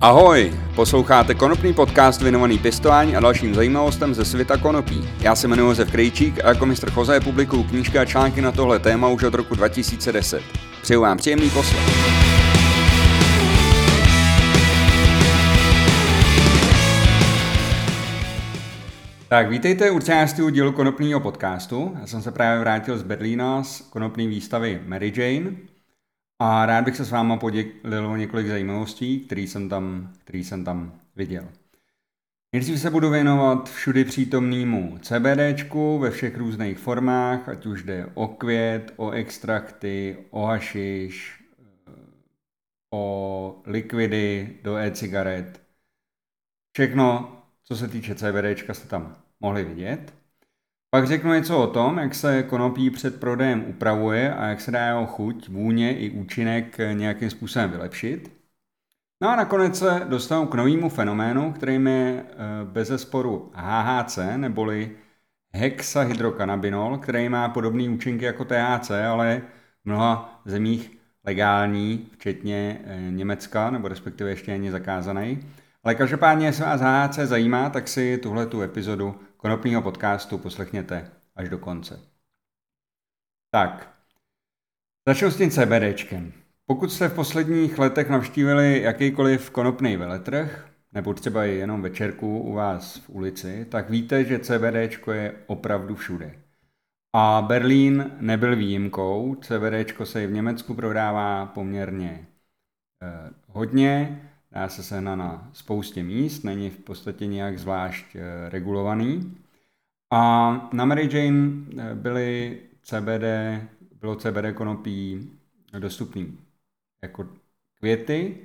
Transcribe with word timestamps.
Ahoj, 0.00 0.52
posloucháte 0.76 1.34
konopný 1.34 1.74
podcast 1.74 2.22
věnovaný 2.22 2.58
pěstování 2.58 3.16
a 3.16 3.20
dalším 3.20 3.54
zajímavostem 3.54 4.14
ze 4.14 4.24
světa 4.24 4.56
konopí. 4.56 5.08
Já 5.20 5.36
se 5.36 5.46
jmenuji 5.46 5.68
Josef 5.68 5.90
Krejčík 5.90 6.44
a 6.44 6.48
jako 6.48 6.66
mistr 6.66 6.90
Choze 6.90 7.20
publikuju 7.20 7.62
knížky 7.62 7.98
a 7.98 8.04
články 8.04 8.40
na 8.40 8.52
tohle 8.52 8.78
téma 8.78 9.08
už 9.08 9.22
od 9.22 9.34
roku 9.34 9.54
2010. 9.54 10.42
Přeju 10.82 11.00
vám 11.00 11.18
příjemný 11.18 11.50
poslech. 11.50 11.82
Tak 19.28 19.50
vítejte 19.50 19.90
u 19.90 19.98
13. 19.98 20.40
dílu 20.50 20.72
konopního 20.72 21.20
podcastu. 21.20 21.96
Já 22.00 22.06
jsem 22.06 22.22
se 22.22 22.32
právě 22.32 22.60
vrátil 22.60 22.98
z 22.98 23.02
Berlína 23.02 23.62
z 23.62 23.80
konopné 23.80 24.26
výstavy 24.26 24.80
Mary 24.86 25.12
Jane 25.16 25.77
a 26.38 26.66
rád 26.66 26.84
bych 26.84 26.96
se 26.96 27.04
s 27.04 27.10
váma 27.10 27.36
podělil 27.36 28.06
o 28.06 28.16
několik 28.16 28.46
zajímavostí, 28.46 29.20
které 29.20 29.40
jsem 29.40 29.68
tam, 29.68 30.12
který 30.24 30.44
jsem 30.44 30.64
tam 30.64 31.00
viděl. 31.16 31.48
Nejdřív 32.52 32.80
se 32.80 32.90
budu 32.90 33.10
věnovat 33.10 33.70
všudy 33.70 34.04
přítomnému 34.04 34.98
CBDčku 34.98 35.98
ve 35.98 36.10
všech 36.10 36.36
různých 36.36 36.78
formách, 36.78 37.48
ať 37.48 37.66
už 37.66 37.82
jde 37.82 38.06
o 38.14 38.28
květ, 38.28 38.92
o 38.96 39.10
extrakty, 39.10 40.16
o 40.30 40.44
hašiš, 40.46 41.44
o 42.92 43.62
likvidy 43.66 44.58
do 44.62 44.76
e-cigaret. 44.76 45.62
Všechno, 46.72 47.36
co 47.64 47.76
se 47.76 47.88
týče 47.88 48.14
CBDčka, 48.14 48.74
jste 48.74 48.88
tam 48.88 49.16
mohli 49.40 49.64
vidět. 49.64 50.17
Pak 50.90 51.06
řeknu 51.06 51.32
něco 51.32 51.58
o 51.58 51.66
tom, 51.66 51.98
jak 51.98 52.14
se 52.14 52.42
konopí 52.42 52.90
před 52.90 53.20
prodejem 53.20 53.64
upravuje 53.68 54.34
a 54.34 54.46
jak 54.46 54.60
se 54.60 54.70
dá 54.70 54.86
jeho 54.86 55.06
chuť, 55.06 55.48
vůně 55.48 55.98
i 55.98 56.10
účinek 56.10 56.78
nějakým 56.92 57.30
způsobem 57.30 57.70
vylepšit. 57.70 58.38
No 59.22 59.28
a 59.28 59.36
nakonec 59.36 59.78
se 59.78 60.06
dostanu 60.08 60.46
k 60.46 60.54
novému 60.54 60.88
fenoménu, 60.88 61.52
kterým 61.52 61.86
je 61.86 62.24
eh, 62.28 62.34
bez 62.64 62.88
zesporu 62.88 63.52
HHC, 63.54 64.18
neboli 64.36 64.96
hexahydrokanabinol, 65.54 66.98
který 66.98 67.28
má 67.28 67.48
podobné 67.48 67.88
účinky 67.88 68.24
jako 68.24 68.44
THC, 68.44 68.90
ale 68.90 69.42
v 69.82 69.84
mnoha 69.84 70.42
zemích 70.44 70.98
legální, 71.24 72.10
včetně 72.12 72.80
eh, 72.84 73.10
Německa, 73.10 73.70
nebo 73.70 73.88
respektive 73.88 74.30
ještě 74.30 74.50
není 74.50 74.70
zakázaný. 74.70 75.40
Ale 75.84 75.94
každopádně, 75.94 76.46
jestli 76.46 76.64
vás 76.64 76.80
HHC 76.80 77.18
zajímá, 77.18 77.70
tak 77.70 77.88
si 77.88 78.18
tuhle 78.18 78.46
tu 78.46 78.62
epizodu 78.62 79.20
konopního 79.38 79.82
podcastu 79.82 80.38
poslechněte 80.38 81.10
až 81.36 81.48
do 81.48 81.58
konce. 81.58 82.00
Tak, 83.50 83.94
začnu 85.08 85.30
s 85.30 85.36
tím 85.36 85.50
CBDčkem. 85.50 86.32
Pokud 86.66 86.92
jste 86.92 87.08
v 87.08 87.14
posledních 87.14 87.78
letech 87.78 88.10
navštívili 88.10 88.82
jakýkoliv 88.82 89.50
konopný 89.50 89.96
veletrh, 89.96 90.68
nebo 90.92 91.14
třeba 91.14 91.44
i 91.44 91.50
jenom 91.50 91.82
večerku 91.82 92.38
u 92.38 92.52
vás 92.52 92.96
v 92.96 93.10
ulici, 93.10 93.66
tak 93.70 93.90
víte, 93.90 94.24
že 94.24 94.38
CBDčko 94.38 95.12
je 95.12 95.34
opravdu 95.46 95.94
všude. 95.94 96.34
A 97.12 97.42
Berlín 97.48 98.10
nebyl 98.20 98.56
výjimkou. 98.56 99.34
CBDčko 99.34 100.06
se 100.06 100.24
i 100.24 100.26
v 100.26 100.32
Německu 100.32 100.74
prodává 100.74 101.46
poměrně 101.46 102.26
eh, 103.02 103.30
hodně 103.46 104.22
dá 104.52 104.68
se 104.68 104.82
sehnat 104.82 105.18
na 105.18 105.50
spoustě 105.52 106.02
míst, 106.02 106.42
není 106.42 106.70
v 106.70 106.78
podstatě 106.78 107.26
nějak 107.26 107.58
zvlášť 107.58 108.16
eh, 108.16 108.48
regulovaný. 108.48 109.36
A 110.10 110.52
na 110.72 110.84
Mary 110.84 111.08
Jane 111.12 111.50
eh, 111.78 111.94
byly 111.94 112.60
CBD, 112.82 113.24
bylo 114.00 114.16
CBD 114.16 114.54
konopí 114.54 115.30
dostupný 115.78 116.38
jako 117.02 117.28
květy 117.78 118.36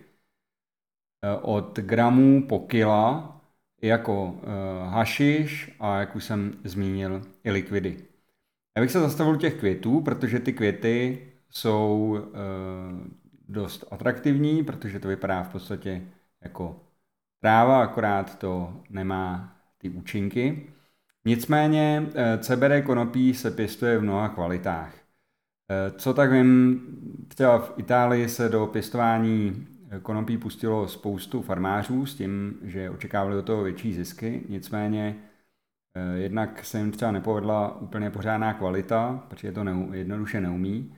eh, 1.24 1.38
od 1.42 1.80
gramů 1.80 2.48
po 2.48 2.60
kila 2.60 3.30
jako 3.82 4.42
hašiš 4.90 5.76
a 5.80 6.00
jak 6.00 6.16
už 6.16 6.24
jsem 6.24 6.54
zmínil 6.64 7.22
i 7.44 7.52
likvidy. 7.52 7.98
Já 8.78 8.82
bych 8.82 8.92
se 8.92 9.00
zastavil 9.00 9.38
těch 9.38 9.60
květů, 9.60 10.02
protože 10.02 10.40
ty 10.40 10.54
květy 10.54 11.28
jsou 11.50 12.18
dost 13.54 13.86
atraktivní, 13.92 14.64
protože 14.64 15.00
to 15.00 15.08
vypadá 15.08 15.44
v 15.44 15.50
podstatě 15.50 16.02
jako 16.42 16.80
tráva, 17.42 17.84
akorát 17.84 18.40
to 18.40 18.82
nemá 18.90 19.56
ty 19.78 19.90
účinky. 19.90 20.70
Nicméně 21.26 22.10
eh, 22.16 22.38
CBD 22.38 22.86
konopí 22.86 23.34
se 23.34 23.52
pěstuje 23.52 23.98
v 23.98 24.02
mnoha 24.02 24.30
kvalitách. 24.30 24.96
Eh, 25.70 25.92
co 25.92 26.14
tak 26.14 26.32
vím, 26.32 26.82
třeba 27.28 27.60
v 27.60 27.74
Itálii 27.78 28.30
se 28.30 28.50
do 28.50 28.68
pěstování 28.68 29.68
eh, 29.90 30.00
konopí 30.00 30.38
pustilo 30.38 30.88
spoustu 30.88 31.42
farmářů 31.42 32.06
s 32.06 32.16
tím, 32.16 32.60
že 32.64 32.90
očekávali 32.90 33.38
od 33.38 33.46
toho 33.46 33.64
větší 33.64 33.94
zisky, 33.94 34.44
nicméně 34.50 35.16
jednak 36.16 36.66
se 36.66 36.78
jim 36.78 36.92
třeba 36.92 37.12
nepovedla 37.12 37.82
úplně 37.82 38.10
pořádná 38.10 38.54
kvalita, 38.54 39.24
protože 39.28 39.52
to 39.52 39.66
jednoduše 39.94 40.42
neumí 40.42 40.96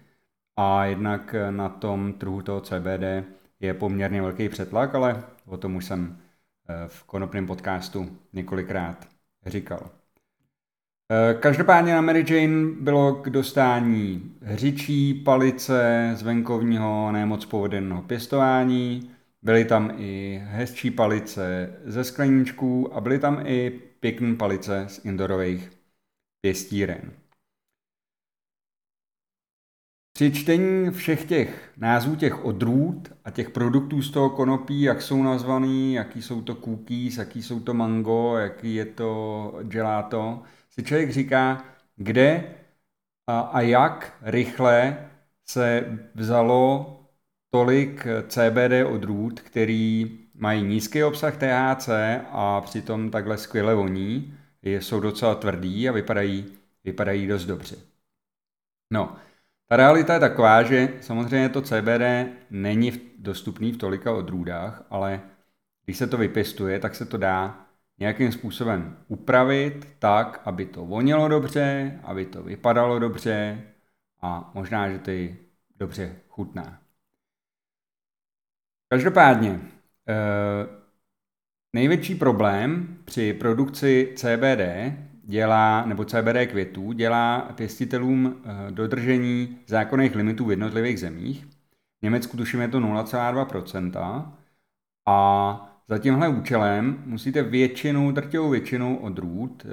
a 0.57 0.85
jednak 0.85 1.35
na 1.49 1.69
tom 1.69 2.13
trhu 2.13 2.41
toho 2.41 2.61
CBD 2.61 3.25
je 3.59 3.73
poměrně 3.73 4.21
velký 4.21 4.49
přetlak, 4.49 4.95
ale 4.95 5.23
o 5.45 5.57
tom 5.57 5.75
už 5.75 5.85
jsem 5.85 6.17
eh, 6.69 6.87
v 6.87 7.03
konopném 7.03 7.47
podcastu 7.47 8.17
několikrát 8.33 9.07
říkal. 9.45 9.89
Eh, 11.11 11.33
každopádně 11.33 11.93
na 11.93 12.01
Mary 12.01 12.25
Jane 12.29 12.71
bylo 12.79 13.15
k 13.15 13.29
dostání 13.29 14.35
hřičí 14.41 15.13
palice 15.13 16.11
z 16.15 16.21
venkovního 16.21 17.11
nemoc 17.11 17.45
povedeného 17.45 18.01
pěstování, 18.01 19.11
byly 19.41 19.65
tam 19.65 19.91
i 19.97 20.41
hezčí 20.45 20.91
palice 20.91 21.73
ze 21.85 22.03
skleníčků 22.03 22.95
a 22.95 23.01
byly 23.01 23.19
tam 23.19 23.43
i 23.45 23.69
pěkné 23.99 24.35
palice 24.35 24.85
z 24.89 25.05
indorových 25.05 25.71
pěstíren. 26.41 27.11
Při 30.15 30.31
čtení 30.31 30.91
všech 30.91 31.25
těch 31.25 31.71
názvů 31.77 32.15
těch 32.15 32.45
odrůd 32.45 33.13
a 33.25 33.31
těch 33.31 33.49
produktů 33.49 34.01
z 34.01 34.11
toho 34.11 34.29
konopí, 34.29 34.81
jak 34.81 35.01
jsou 35.01 35.23
nazvaný, 35.23 35.93
jaký 35.93 36.21
jsou 36.21 36.41
to 36.41 36.55
cookies, 36.55 37.17
jaký 37.17 37.43
jsou 37.43 37.59
to 37.59 37.73
mango, 37.73 38.37
jaký 38.37 38.75
je 38.75 38.85
to 38.85 39.53
gelato, 39.63 40.43
si 40.69 40.83
člověk 40.83 41.11
říká, 41.11 41.63
kde 41.95 42.55
a, 43.27 43.61
jak 43.61 44.17
rychle 44.21 45.09
se 45.45 45.99
vzalo 46.15 46.99
tolik 47.49 48.07
CBD 48.27 48.85
odrůd, 48.85 49.39
který 49.39 50.19
mají 50.33 50.63
nízký 50.63 51.03
obsah 51.03 51.37
THC 51.37 51.89
a 52.31 52.61
přitom 52.61 53.11
takhle 53.11 53.37
skvěle 53.37 53.75
voní, 53.75 54.37
jsou 54.63 54.99
docela 54.99 55.35
tvrdý 55.35 55.89
a 55.89 55.91
vypadají, 55.91 56.45
vypadají 56.83 57.27
dost 57.27 57.45
dobře. 57.45 57.75
No, 58.93 59.15
ta 59.67 59.75
realita 59.75 60.13
je 60.13 60.19
taková, 60.19 60.63
že 60.63 60.93
samozřejmě 61.01 61.49
to 61.49 61.61
CBD 61.61 62.29
není 62.49 62.91
dostupný 63.17 63.71
v 63.71 63.77
tolika 63.77 64.13
odrůdách, 64.13 64.83
ale 64.89 65.21
když 65.85 65.97
se 65.97 66.07
to 66.07 66.17
vypěstuje, 66.17 66.79
tak 66.79 66.95
se 66.95 67.05
to 67.05 67.17
dá 67.17 67.65
nějakým 67.99 68.31
způsobem 68.31 68.97
upravit 69.07 69.87
tak, 69.99 70.41
aby 70.45 70.65
to 70.65 70.85
vonilo 70.85 71.27
dobře, 71.27 71.99
aby 72.03 72.25
to 72.25 72.43
vypadalo 72.43 72.99
dobře 72.99 73.63
a 74.21 74.51
možná, 74.53 74.89
že 74.89 74.99
to 74.99 75.11
i 75.11 75.37
dobře 75.75 76.15
chutná. 76.29 76.81
Každopádně, 78.89 79.59
eh, 80.09 80.67
největší 81.73 82.15
problém 82.15 82.97
při 83.05 83.33
produkci 83.33 84.13
CBD 84.15 84.93
dělá, 85.27 85.85
nebo 85.85 86.05
CBD 86.05 86.45
květů 86.49 86.91
dělá 86.91 87.39
pěstitelům 87.55 88.35
eh, 88.45 88.71
dodržení 88.71 89.57
zákonných 89.67 90.15
limitů 90.15 90.45
v 90.45 90.51
jednotlivých 90.51 90.99
zemích. 90.99 91.45
V 91.99 92.01
Německu 92.01 92.37
tuším 92.37 92.61
je 92.61 92.67
to 92.67 92.79
0,2% 92.79 94.31
a 95.05 95.71
za 95.87 95.97
tímhle 95.97 96.27
účelem 96.27 97.03
musíte 97.05 97.43
většinu, 97.43 98.11
drtivou 98.11 98.49
většinu 98.49 98.97
odrůd, 98.97 99.65
eh, 99.65 99.69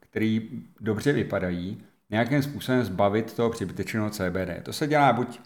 který 0.00 0.50
dobře 0.80 1.12
vypadají, 1.12 1.82
nějakým 2.10 2.42
způsobem 2.42 2.84
zbavit 2.84 3.32
toho 3.32 3.50
přebytečného 3.50 4.10
CBD. 4.10 4.62
To 4.62 4.72
se 4.72 4.86
dělá 4.86 5.12
buď 5.12 5.40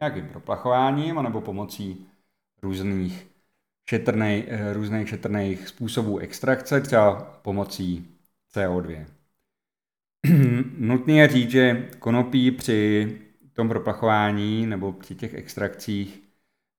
nějakým 0.00 0.28
proplachováním, 0.28 1.18
anebo 1.18 1.40
pomocí 1.40 2.06
různých 2.62 3.26
šetrnej, 3.88 4.44
eh, 4.48 4.72
různých 4.72 5.08
šetrných 5.08 5.68
způsobů 5.68 6.18
extrakce, 6.18 6.80
třeba 6.80 7.20
pomocí 7.42 8.15
CO2. 8.56 9.06
Nutné 10.78 11.12
je 11.12 11.28
říct, 11.28 11.50
že 11.50 11.88
konopí 11.98 12.50
při 12.50 13.18
tom 13.52 13.68
proplachování 13.68 14.66
nebo 14.66 14.92
při 14.92 15.14
těch 15.14 15.34
extrakcích 15.34 16.22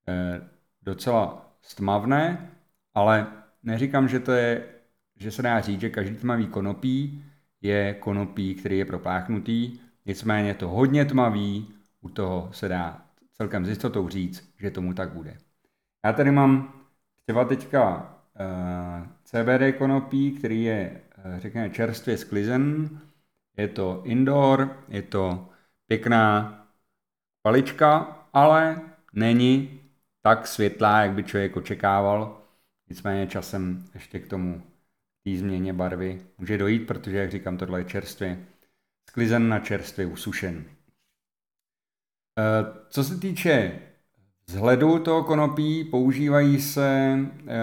eh, 0.07 0.41
docela 0.81 1.55
stmavné, 1.61 2.49
ale 2.93 3.27
neříkám, 3.63 4.07
že 4.07 4.19
to 4.19 4.31
je, 4.31 4.63
že 5.15 5.31
se 5.31 5.41
dá 5.41 5.61
říct, 5.61 5.81
že 5.81 5.89
každý 5.89 6.15
tmavý 6.15 6.47
konopí 6.47 7.23
je 7.61 7.93
konopí, 7.93 8.55
který 8.55 8.77
je 8.77 8.85
propláchnutý, 8.85 9.79
nicméně 10.05 10.53
to 10.53 10.67
hodně 10.67 11.05
tmavý, 11.05 11.67
u 12.01 12.09
toho 12.09 12.49
se 12.53 12.67
dá 12.67 13.05
celkem 13.33 13.65
s 13.65 13.69
jistotou 13.69 14.09
říct, 14.09 14.53
že 14.59 14.71
tomu 14.71 14.93
tak 14.93 15.09
bude. 15.09 15.37
Já 16.05 16.13
tady 16.13 16.31
mám 16.31 16.73
třeba 17.23 17.45
teďka 17.45 18.13
uh, 18.39 19.07
CBD 19.23 19.77
konopí, 19.77 20.31
který 20.31 20.63
je, 20.63 21.01
řekněme, 21.37 21.69
čerstvě 21.69 22.17
sklizen, 22.17 22.89
je 23.57 23.67
to 23.67 24.01
indoor, 24.05 24.83
je 24.87 25.01
to 25.01 25.49
pěkná 25.87 26.53
palička, 27.41 28.17
ale 28.33 28.81
není 29.13 29.81
tak 30.21 30.47
světlá, 30.47 31.01
jak 31.01 31.11
by 31.11 31.23
člověk 31.23 31.57
očekával. 31.57 32.41
Nicméně 32.89 33.27
časem 33.27 33.85
ještě 33.93 34.19
k 34.19 34.27
tomu 34.27 34.63
té 35.23 35.37
změně 35.37 35.73
barvy 35.73 36.21
může 36.37 36.57
dojít, 36.57 36.87
protože, 36.87 37.17
jak 37.17 37.31
říkám, 37.31 37.57
tohle 37.57 37.79
je 37.79 37.85
čerstvě 37.85 38.45
sklizen 39.09 39.49
na 39.49 39.59
čerstvě 39.59 40.05
usušen. 40.05 40.65
Eh, 42.39 42.65
co 42.89 43.03
se 43.03 43.17
týče 43.17 43.79
vzhledu 44.47 44.99
toho 44.99 45.23
konopí, 45.23 45.83
používají 45.83 46.61
se 46.61 47.17
eh, 47.47 47.57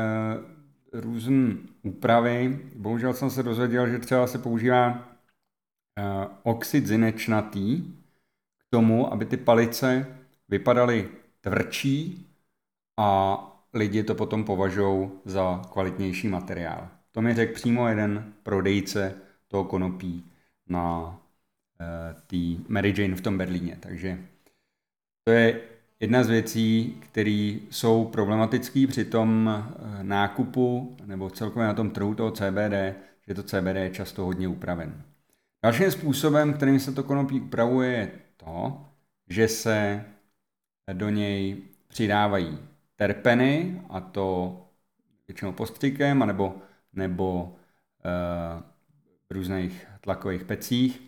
různé 0.92 1.56
úpravy. 1.84 2.60
Bohužel 2.75 3.14
jsem 3.14 3.31
se 3.31 3.42
dozvěděl, 3.42 3.88
že 3.88 3.98
třeba 3.98 4.26
se 4.26 4.38
používá 4.38 5.08
eh, 5.98 6.02
oxid 6.42 6.86
zinečnatý 6.86 7.82
k 8.58 8.64
tomu, 8.70 9.12
aby 9.12 9.25
ty 9.26 9.36
palice 9.36 10.06
vypadaly 10.48 11.08
tvrdší 11.40 12.26
a 12.96 13.38
lidi 13.75 14.02
to 14.02 14.14
potom 14.14 14.44
považují 14.44 15.10
za 15.25 15.62
kvalitnější 15.72 16.28
materiál. 16.28 16.88
To 17.12 17.22
mi 17.22 17.34
řekl 17.34 17.54
přímo 17.54 17.88
jeden 17.88 18.34
prodejce 18.42 19.14
toho 19.48 19.64
konopí 19.64 20.31
na 20.66 21.08
uh, 21.08 22.22
té 22.26 22.62
Mary 22.69 22.94
Jane 22.96 23.14
v 23.14 23.20
tom 23.20 23.38
Berlíně. 23.38 23.78
Takže 23.81 24.19
to 25.25 25.32
je 25.32 25.60
jedna 26.04 26.24
z 26.24 26.28
věcí, 26.28 27.00
které 27.00 27.58
jsou 27.70 28.04
problematické 28.04 28.86
při 28.86 29.04
tom 29.04 29.48
eh, 29.48 30.04
nákupu 30.04 30.96
nebo 31.04 31.30
celkově 31.30 31.68
na 31.68 31.74
tom 31.74 31.90
trhu 31.90 32.14
toho 32.14 32.30
CBD, 32.30 32.96
že 33.28 33.34
to 33.34 33.42
CBD 33.42 33.76
je 33.76 33.90
často 33.90 34.24
hodně 34.24 34.48
upraven. 34.48 35.02
Dalším 35.62 35.90
způsobem, 35.90 36.52
kterým 36.52 36.80
se 36.80 36.92
to 36.92 37.02
konopí 37.02 37.40
upravuje, 37.40 37.90
je 37.90 38.10
to, 38.36 38.84
že 39.28 39.48
se 39.48 40.04
do 40.92 41.08
něj 41.08 41.62
přidávají 41.88 42.58
terpeny, 42.96 43.82
a 43.88 44.00
to 44.00 44.58
většinou 45.28 45.52
postřikem, 45.52 46.22
anebo, 46.22 46.54
nebo 46.92 47.44
uh, 47.44 48.62
v 49.28 49.32
různých 49.32 49.86
tlakových 50.00 50.44
pecích, 50.44 51.02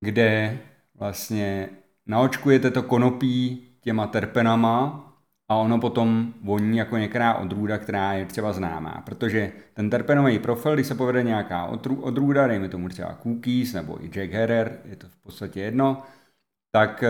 kde 0.00 0.58
vlastně 0.94 1.68
naočkujete 2.08 2.70
to 2.70 2.82
konopí 2.82 3.68
těma 3.80 4.06
terpenama 4.06 5.04
a 5.48 5.56
ono 5.56 5.78
potom 5.80 6.34
voní 6.42 6.78
jako 6.78 6.96
některá 6.96 7.34
odrůda, 7.34 7.78
která 7.78 8.12
je 8.12 8.26
třeba 8.26 8.52
známá. 8.52 9.02
Protože 9.06 9.52
ten 9.74 9.90
terpenový 9.90 10.38
profil, 10.38 10.74
když 10.74 10.86
se 10.86 10.94
povede 10.94 11.22
nějaká 11.22 11.64
odrůda, 12.00 12.46
dejme 12.46 12.68
tomu 12.68 12.88
třeba 12.88 13.18
cookies 13.22 13.72
nebo 13.72 14.04
i 14.04 14.08
Jack 14.08 14.30
Herrer, 14.32 14.78
je 14.84 14.96
to 14.96 15.08
v 15.08 15.16
podstatě 15.16 15.60
jedno, 15.60 16.02
tak 16.72 17.02
eh, 17.02 17.08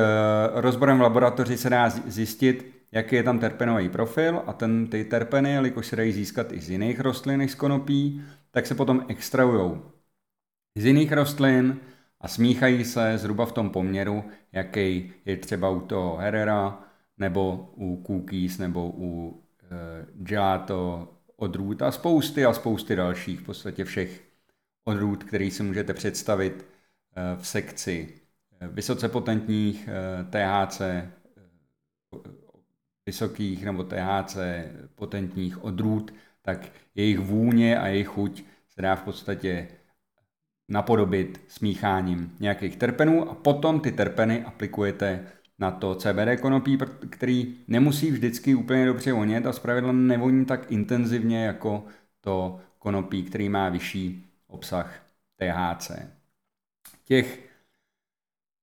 rozborem 0.54 0.98
v 0.98 1.00
laboratoři 1.00 1.56
se 1.56 1.70
dá 1.70 1.90
zjistit, 1.90 2.74
jaký 2.92 3.16
je 3.16 3.22
tam 3.22 3.38
terpenový 3.38 3.88
profil 3.88 4.42
a 4.46 4.52
ten, 4.52 4.86
ty 4.86 5.04
terpeny, 5.04 5.52
jelikož 5.52 5.86
se 5.86 5.96
dají 5.96 6.12
získat 6.12 6.52
i 6.52 6.60
z 6.60 6.70
jiných 6.70 7.00
rostlin 7.00 7.38
než 7.38 7.52
z 7.52 7.54
konopí, 7.54 8.22
tak 8.50 8.66
se 8.66 8.74
potom 8.74 9.04
extrahují 9.08 9.80
z 10.76 10.84
jiných 10.84 11.12
rostlin 11.12 11.76
a 12.20 12.28
smíchají 12.28 12.84
se 12.84 13.18
zhruba 13.18 13.46
v 13.46 13.52
tom 13.52 13.70
poměru, 13.70 14.24
jaký 14.52 15.12
je 15.24 15.36
třeba 15.36 15.70
u 15.70 15.80
toho 15.80 16.16
Herrera, 16.16 16.78
nebo 17.18 17.72
u 17.76 18.02
Cookies, 18.06 18.58
nebo 18.58 18.92
u 18.96 19.42
e, 19.62 20.06
Gelato 20.14 21.08
odrůd 21.36 21.82
a 21.82 21.90
spousty 21.90 22.44
a 22.44 22.52
spousty 22.52 22.96
dalších, 22.96 23.40
v 23.40 23.44
podstatě 23.44 23.84
všech 23.84 24.24
odrůd, 24.84 25.24
který 25.24 25.50
si 25.50 25.62
můžete 25.62 25.94
představit 25.94 26.66
e, 27.16 27.36
v 27.36 27.46
sekci 27.46 28.14
e, 28.60 28.68
vysoce 28.68 29.08
potentních 29.08 29.88
e, 29.88 30.24
THC, 30.24 30.80
vysokých 33.06 33.64
nebo 33.64 33.84
THC 33.84 34.36
potentních 34.94 35.64
odrůd, 35.64 36.14
tak 36.42 36.68
jejich 36.94 37.18
vůně 37.18 37.78
a 37.78 37.86
jejich 37.86 38.08
chuť 38.08 38.44
se 38.68 38.82
dá 38.82 38.96
v 38.96 39.02
podstatě 39.02 39.68
napodobit 40.68 41.40
smícháním 41.48 42.36
nějakých 42.40 42.76
terpenů 42.76 43.30
a 43.30 43.34
potom 43.34 43.80
ty 43.80 43.92
terpeny 43.92 44.44
aplikujete 44.44 45.26
na 45.58 45.70
to 45.70 45.94
CBD 45.94 46.40
konopí, 46.40 46.78
který 47.10 47.56
nemusí 47.68 48.10
vždycky 48.10 48.54
úplně 48.54 48.86
dobře 48.86 49.12
vonět 49.12 49.46
a 49.46 49.52
zpravidla 49.52 49.92
nevoní 49.92 50.44
tak 50.44 50.72
intenzivně 50.72 51.44
jako 51.44 51.86
to 52.20 52.60
konopí, 52.78 53.22
který 53.22 53.48
má 53.48 53.68
vyšší 53.68 54.26
obsah 54.46 55.02
THC. 55.36 55.90
Těch 57.04 57.48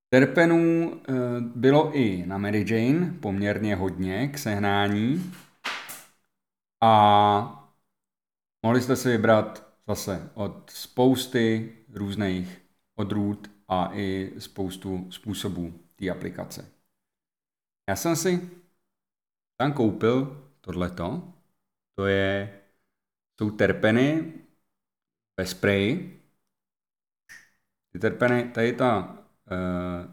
terpenů 0.09 0.93
eh, 0.93 1.13
bylo 1.55 1.97
i 1.97 2.23
na 2.25 2.37
Mary 2.37 2.65
Jane 2.67 3.13
poměrně 3.19 3.75
hodně 3.75 4.27
k 4.27 4.37
sehnání 4.37 5.33
a 6.83 7.71
mohli 8.63 8.81
jste 8.81 8.95
si 8.95 9.09
vybrat 9.09 9.65
zase 9.87 10.29
od 10.33 10.69
spousty 10.69 11.75
různých 11.95 12.62
odrůd 12.95 13.51
a 13.68 13.89
i 13.94 14.33
spoustu 14.39 15.12
způsobů 15.12 15.80
té 15.95 16.09
aplikace. 16.09 16.71
Já 17.89 17.95
jsem 17.95 18.15
si 18.15 18.50
tam 19.57 19.74
koupil 19.74 20.50
tohleto. 20.62 21.33
To 21.95 22.06
je, 22.06 22.62
jsou 23.39 23.51
terpeny 23.51 24.33
ve 25.38 25.45
spreji. 25.47 26.21
Ty 27.92 28.00
terpeny, 28.00 28.51
tady 28.51 28.74
ta, 28.74 29.18
eh, 29.51 30.07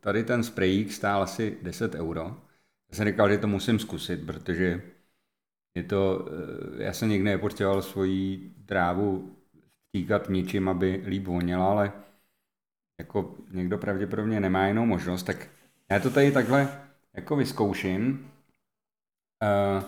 tady 0.00 0.24
ten 0.24 0.44
sprejík 0.44 0.92
stál 0.92 1.22
asi 1.22 1.58
10 1.62 1.94
euro. 1.94 2.22
Já 2.90 2.96
jsem 2.96 3.06
říkal, 3.06 3.30
že 3.30 3.38
to 3.38 3.46
musím 3.46 3.78
zkusit, 3.78 4.26
protože 4.26 4.82
je 5.74 5.82
to, 5.82 6.28
eh, 6.78 6.82
já 6.84 6.92
jsem 6.92 7.08
nikdy 7.08 7.24
nepotřeboval 7.24 7.82
svoji 7.82 8.54
trávu 8.66 9.37
stýkat 9.88 10.28
ničím, 10.28 10.68
aby 10.68 11.02
líp 11.06 11.26
voněla, 11.26 11.70
ale 11.70 11.92
jako 13.00 13.34
někdo 13.50 13.78
pravděpodobně 13.78 14.40
nemá 14.40 14.66
jinou 14.66 14.86
možnost, 14.86 15.22
tak 15.22 15.48
já 15.90 16.00
to 16.00 16.10
tady 16.10 16.32
takhle 16.32 16.68
jako 17.16 17.36
vyzkouším. 17.36 18.30
Uh, 19.42 19.84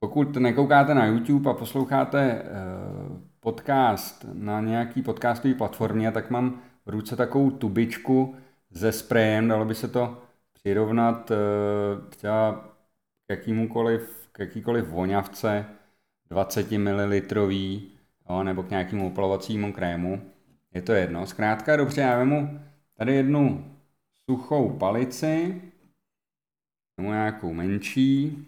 pokud 0.00 0.36
nekoukáte 0.36 0.94
na 0.94 1.06
YouTube 1.06 1.50
a 1.50 1.54
posloucháte 1.54 2.42
uh, 2.42 3.18
podcast 3.40 4.26
na 4.32 4.60
nějaký 4.60 5.02
podcastové 5.02 5.54
platformě, 5.54 6.12
tak 6.12 6.30
mám 6.30 6.62
v 6.86 6.90
ruce 6.90 7.16
takovou 7.16 7.50
tubičku 7.50 8.36
se 8.72 8.92
sprejem, 8.92 9.48
dalo 9.48 9.64
by 9.64 9.74
se 9.74 9.88
to 9.88 10.22
přirovnat 10.52 11.30
uh, 11.30 11.36
třeba 12.08 12.64
k 13.26 13.30
jakýmukoliv, 13.30 14.28
k 14.32 14.38
jakýkoliv 14.38 14.88
voňavce 14.88 15.66
20 16.30 16.70
ml 16.70 17.20
jo, 18.30 18.42
nebo 18.42 18.62
k 18.62 18.70
nějakému 18.70 19.06
opalovacímu 19.06 19.72
krému. 19.72 20.32
Je 20.74 20.82
to 20.82 20.92
jedno. 20.92 21.26
Zkrátka 21.26 21.76
dobře, 21.76 22.00
já 22.00 22.18
vemu 22.18 22.60
tady 22.94 23.14
jednu 23.14 23.74
suchou 24.30 24.78
palici, 24.78 25.62
vemu 26.96 27.10
nějakou 27.10 27.52
menší, 27.52 28.46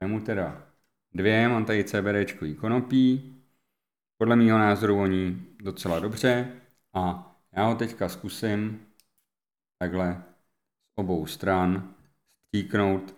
vemu 0.00 0.20
teda 0.20 0.66
dvě, 1.12 1.48
mám 1.48 1.64
tady 1.64 1.84
CBD 1.84 2.58
konopí, 2.60 3.36
podle 4.18 4.36
mého 4.36 4.58
názoru 4.58 4.96
voní 4.96 5.46
docela 5.62 5.98
dobře 5.98 6.60
a 6.92 7.32
já 7.52 7.66
ho 7.66 7.74
teďka 7.74 8.08
zkusím 8.08 8.86
takhle 9.78 10.22
z 10.94 10.98
obou 10.98 11.26
stran 11.26 11.94
stříknout 12.46 13.14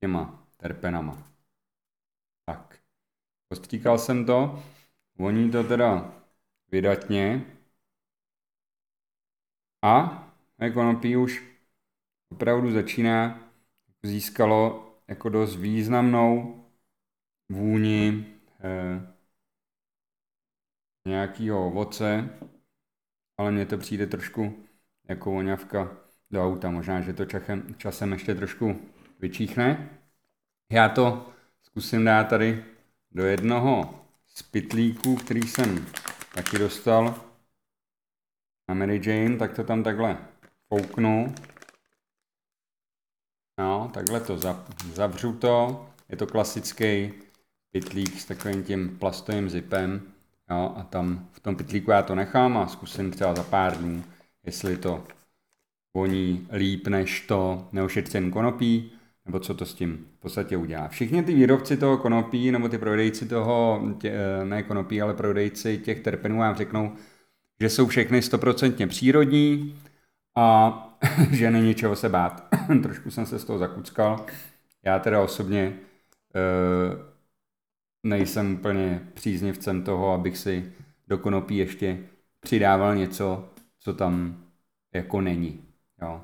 těma 0.00 0.46
terpenama. 0.56 1.32
Tak, 2.44 2.78
postříkal 3.48 3.98
jsem 3.98 4.26
to 4.26 4.62
Voní 5.18 5.50
to 5.50 5.64
teda 5.64 6.14
vydatně. 6.72 7.44
A 9.82 10.22
konopí 10.74 11.16
už 11.16 11.44
opravdu 12.32 12.72
začíná 12.72 13.40
získalo 14.02 14.92
jako 15.08 15.28
dost 15.28 15.56
významnou 15.56 16.64
vůni 17.48 18.26
eh, 18.60 19.14
nějakého 21.06 21.66
ovoce, 21.66 22.38
ale 23.38 23.52
mně 23.52 23.66
to 23.66 23.78
přijde 23.78 24.06
trošku 24.06 24.66
jako 25.08 25.30
voňavka 25.30 25.96
do 26.30 26.44
auta. 26.44 26.70
Možná, 26.70 27.00
že 27.00 27.12
to 27.12 27.24
časem, 27.24 27.74
časem 27.74 28.12
ještě 28.12 28.34
trošku 28.34 28.80
vyčíchne. 29.18 29.90
Já 30.72 30.88
to 30.88 31.32
zkusím 31.62 32.04
dát 32.04 32.24
tady 32.28 32.64
do 33.12 33.24
jednoho 33.24 34.05
z 34.38 34.42
pytlíků, 34.42 35.16
který 35.16 35.42
jsem 35.42 35.86
taky 36.34 36.58
dostal 36.58 37.14
na 38.68 38.74
Mary 38.74 39.00
Jane, 39.04 39.36
tak 39.36 39.56
to 39.56 39.64
tam 39.64 39.82
takhle 39.82 40.18
fouknu. 40.68 41.34
No, 43.58 43.90
takhle 43.94 44.20
to 44.20 44.38
zavřu 44.94 45.32
to 45.32 45.86
Je 46.08 46.16
to 46.16 46.26
klasický 46.26 47.12
pitlík 47.70 48.20
s 48.20 48.24
takovým 48.24 48.64
tím 48.64 48.98
plastovým 48.98 49.50
zipem. 49.50 50.12
Jo, 50.50 50.74
a 50.76 50.82
tam 50.82 51.28
v 51.32 51.40
tom 51.40 51.56
pitlíku 51.56 51.90
já 51.90 52.02
to 52.02 52.14
nechám 52.14 52.58
a 52.58 52.68
zkusím 52.68 53.10
třeba 53.10 53.34
za 53.34 53.42
pár 53.42 53.78
dnů, 53.78 54.04
jestli 54.44 54.76
to 54.76 55.04
voní 55.96 56.48
líp 56.52 56.86
než 56.86 57.20
to 57.20 57.68
neošetřený 57.72 58.32
konopí, 58.32 58.95
nebo 59.26 59.40
co 59.40 59.54
to 59.54 59.66
s 59.66 59.74
tím 59.74 60.06
v 60.18 60.20
podstatě 60.20 60.56
udělá. 60.56 60.88
Všichni 60.88 61.22
ty 61.22 61.34
výrobci 61.34 61.76
toho 61.76 61.98
konopí, 61.98 62.50
nebo 62.50 62.68
ty 62.68 62.78
prodejci 62.78 63.28
toho, 63.28 63.82
tě, 63.98 64.14
ne 64.44 64.62
konopí, 64.62 65.02
ale 65.02 65.14
prodejci 65.14 65.78
těch 65.78 66.00
terpenů 66.00 66.38
vám 66.38 66.54
řeknou, 66.54 66.92
že 67.60 67.68
jsou 67.68 67.86
všechny 67.86 68.22
stoprocentně 68.22 68.86
přírodní 68.86 69.78
a 70.36 70.82
že 71.30 71.50
není 71.50 71.74
čeho 71.74 71.96
se 71.96 72.08
bát. 72.08 72.48
Trošku 72.82 73.10
jsem 73.10 73.26
se 73.26 73.38
z 73.38 73.44
toho 73.44 73.58
zakuckal. 73.58 74.26
Já 74.82 74.98
teda 74.98 75.20
osobně 75.20 75.60
e, 75.62 75.72
nejsem 78.02 78.54
úplně 78.54 79.00
příznivcem 79.14 79.82
toho, 79.82 80.12
abych 80.12 80.38
si 80.38 80.72
do 81.08 81.18
konopí 81.18 81.56
ještě 81.56 81.98
přidával 82.40 82.96
něco, 82.96 83.48
co 83.78 83.94
tam 83.94 84.44
jako 84.94 85.20
není. 85.20 85.64
Jo. 86.02 86.20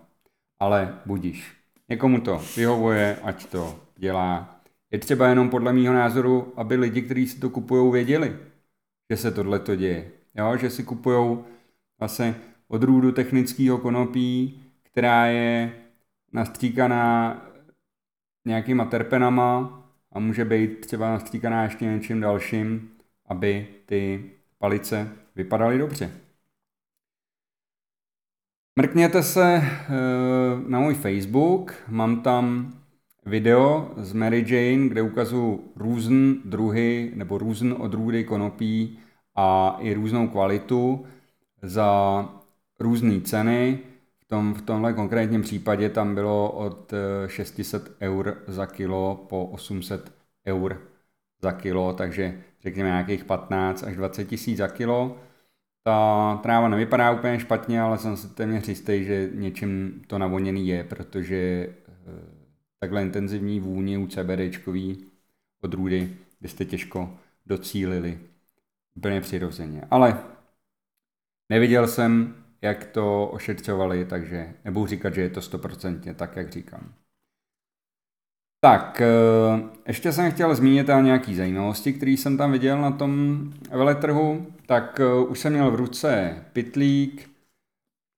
Ale 0.58 0.98
budíš. 1.06 1.61
Někomu 1.92 2.20
to 2.20 2.42
vyhovuje, 2.56 3.16
ať 3.22 3.46
to 3.46 3.80
dělá. 3.96 4.60
Je 4.90 4.98
třeba 4.98 5.28
jenom 5.28 5.50
podle 5.50 5.72
mého 5.72 5.94
názoru, 5.94 6.52
aby 6.56 6.76
lidi, 6.76 7.02
kteří 7.02 7.26
si 7.26 7.40
to 7.40 7.50
kupují, 7.50 7.92
věděli, 7.92 8.36
že 9.10 9.16
se 9.16 9.30
tohle 9.30 9.58
to 9.58 9.76
děje. 9.76 10.10
Jo, 10.34 10.56
že 10.56 10.70
si 10.70 10.82
kupují 10.82 11.38
vlastně 11.98 12.34
odrůdu 12.68 13.12
technického 13.12 13.78
konopí, 13.78 14.62
která 14.82 15.26
je 15.26 15.72
nastříkaná 16.32 17.36
nějakýma 18.44 18.84
terpenama 18.84 19.82
a 20.12 20.18
může 20.18 20.44
být 20.44 20.80
třeba 20.80 21.10
nastříkaná 21.10 21.62
ještě 21.62 21.84
něčím 21.84 22.20
dalším, 22.20 22.90
aby 23.26 23.66
ty 23.86 24.30
palice 24.58 25.08
vypadaly 25.36 25.78
dobře. 25.78 26.21
Mrkněte 28.76 29.22
se 29.22 29.54
eh, 29.54 29.90
na 30.68 30.80
můj 30.80 30.94
Facebook, 30.94 31.74
mám 31.88 32.20
tam 32.20 32.72
video 33.26 33.92
z 33.96 34.12
Mary 34.12 34.44
Jane, 34.48 34.88
kde 34.88 35.02
ukazuju 35.02 35.72
různé 35.76 36.34
druhy 36.44 37.12
nebo 37.14 37.38
různé 37.38 37.74
odrůdy 37.74 38.24
konopí 38.24 38.98
a 39.34 39.76
i 39.80 39.94
různou 39.94 40.28
kvalitu 40.28 41.06
za 41.62 42.28
různé 42.80 43.20
ceny. 43.20 43.78
V, 44.18 44.24
tom, 44.24 44.54
v 44.54 44.62
tomhle 44.62 44.92
konkrétním 44.92 45.42
případě 45.42 45.88
tam 45.88 46.14
bylo 46.14 46.50
od 46.50 46.92
600 47.26 47.96
eh, 48.00 48.06
eur 48.08 48.36
za 48.46 48.66
kilo 48.66 49.26
po 49.28 49.46
800 49.46 50.12
eur 50.46 50.80
za 51.42 51.52
kilo, 51.52 51.92
takže 51.92 52.40
řekněme 52.62 52.88
nějakých 52.88 53.24
15 53.24 53.82
až 53.82 53.96
20 53.96 54.24
tisíc 54.24 54.58
za 54.58 54.68
kilo. 54.68 55.16
Ta 55.82 56.36
tráva 56.42 56.68
nevypadá 56.68 57.10
úplně 57.10 57.40
špatně, 57.40 57.80
ale 57.80 57.98
jsem 57.98 58.16
si 58.16 58.28
téměř 58.28 58.68
jistý, 58.68 59.04
že 59.04 59.30
něčím 59.34 60.02
to 60.06 60.18
navoněný 60.18 60.68
je, 60.68 60.84
protože 60.84 61.36
eh, 61.36 61.72
takhle 62.78 63.02
intenzivní 63.02 63.60
vůni 63.60 63.98
u 63.98 64.06
CBDčkový 64.06 65.06
odrůdy 65.60 66.16
byste 66.40 66.64
těžko 66.64 67.18
docílili 67.46 68.18
úplně 68.94 69.20
přirozeně. 69.20 69.82
Ale 69.90 70.18
neviděl 71.48 71.88
jsem, 71.88 72.34
jak 72.62 72.84
to 72.84 73.26
ošetřovali, 73.26 74.04
takže 74.04 74.54
nebudu 74.64 74.86
říkat, 74.86 75.14
že 75.14 75.20
je 75.20 75.30
to 75.30 75.40
stoprocentně 75.40 76.14
tak, 76.14 76.36
jak 76.36 76.52
říkám. 76.52 76.94
Tak, 78.64 79.00
eh, 79.00 79.06
ještě 79.86 80.12
jsem 80.12 80.32
chtěl 80.32 80.54
zmínit 80.54 80.88
o 80.88 81.00
nějaký 81.00 81.34
zajímavosti, 81.34 81.92
které 81.92 82.10
jsem 82.10 82.36
tam 82.36 82.52
viděl 82.52 82.80
na 82.80 82.90
tom 82.90 83.42
veletrhu. 83.70 84.46
Tak 84.66 85.00
eh, 85.00 85.14
už 85.28 85.38
jsem 85.38 85.52
měl 85.52 85.70
v 85.70 85.74
ruce 85.74 86.36
pitlík, 86.52 87.30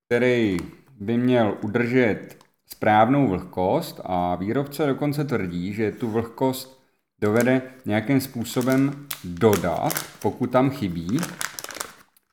který 0.06 0.56
by 1.00 1.16
měl 1.16 1.58
udržet 1.62 2.44
správnou 2.66 3.28
vlhkost 3.28 4.00
a 4.04 4.34
výrobce 4.34 4.86
dokonce 4.86 5.24
tvrdí, 5.24 5.72
že 5.74 5.92
tu 5.92 6.10
vlhkost 6.10 6.82
dovede 7.20 7.62
nějakým 7.84 8.20
způsobem 8.20 9.06
dodat, 9.24 9.92
pokud 10.22 10.50
tam 10.50 10.70
chybí. 10.70 11.20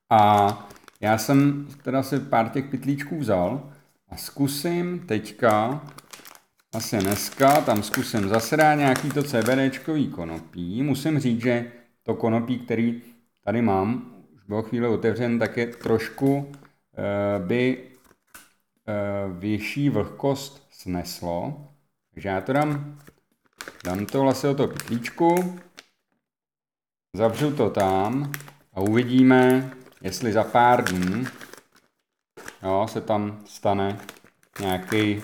A 0.09 0.69
já 1.01 1.17
jsem 1.17 1.67
teda 1.83 2.03
si 2.03 2.19
pár 2.19 2.49
těch 2.49 2.65
pitlíčků 2.65 3.19
vzal 3.19 3.71
a 4.09 4.17
zkusím 4.17 4.99
teďka 4.99 5.81
asi 6.75 6.97
dneska 6.97 7.61
tam 7.61 7.83
zkusím 7.83 8.29
zase 8.29 8.55
nějaký 8.55 9.09
to 9.09 9.23
CBDčkový 9.23 10.07
konopí. 10.07 10.83
Musím 10.83 11.19
říct, 11.19 11.41
že 11.41 11.71
to 12.03 12.15
konopí, 12.15 12.59
který 12.59 13.01
tady 13.43 13.61
mám, 13.61 14.15
už 14.35 14.43
bylo 14.43 14.63
chvíli 14.63 14.87
otevřen, 14.87 15.39
tak 15.39 15.57
je 15.57 15.67
trošku 15.67 16.51
e, 16.97 17.39
by 17.39 17.77
e, 17.77 17.83
vyšší 19.39 19.89
vlhkost 19.89 20.67
sneslo. 20.71 21.67
Takže 22.13 22.29
já 22.29 22.41
to 22.41 22.53
dám, 22.53 22.99
dám 23.83 24.05
to 24.05 24.21
vlastně 24.21 24.49
do 24.49 24.55
toho 24.55 24.67
pytlíčku, 24.67 25.59
zavřu 27.15 27.55
to 27.55 27.69
tam 27.69 28.31
a 28.73 28.81
uvidíme, 28.81 29.71
jestli 30.01 30.33
za 30.33 30.43
pár 30.43 30.83
dní 30.83 31.27
jo, 32.63 32.87
se 32.89 33.01
tam 33.01 33.41
stane 33.45 33.99
nějaký 34.59 35.21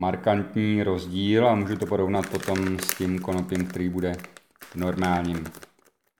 markantní 0.00 0.82
rozdíl 0.82 1.48
a 1.48 1.54
můžu 1.54 1.76
to 1.76 1.86
porovnat 1.86 2.26
potom 2.26 2.78
s 2.78 2.94
tím 2.94 3.18
konopím, 3.18 3.66
který 3.66 3.88
bude 3.88 4.16
v 4.60 4.76
normálním 4.76 5.44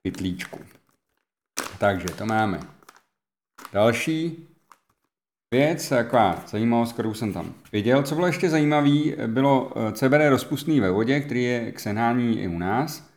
pytlíčku. 0.01 0.59
Takže 1.79 2.07
to 2.07 2.25
máme. 2.25 2.59
Další 3.73 4.47
věc, 5.51 5.89
taková 5.89 6.43
zajímavost, 6.47 6.93
kterou 6.93 7.13
jsem 7.13 7.33
tam 7.33 7.53
viděl. 7.71 8.03
Co 8.03 8.15
bylo 8.15 8.27
ještě 8.27 8.49
zajímavé, 8.49 9.27
bylo 9.27 9.73
eh, 9.75 9.91
CBD 9.91 10.29
rozpustný 10.29 10.79
ve 10.79 10.91
vodě, 10.91 11.19
který 11.19 11.43
je 11.43 11.71
k 11.71 11.79
senhání 11.79 12.39
i 12.39 12.47
u 12.47 12.59
nás. 12.59 13.11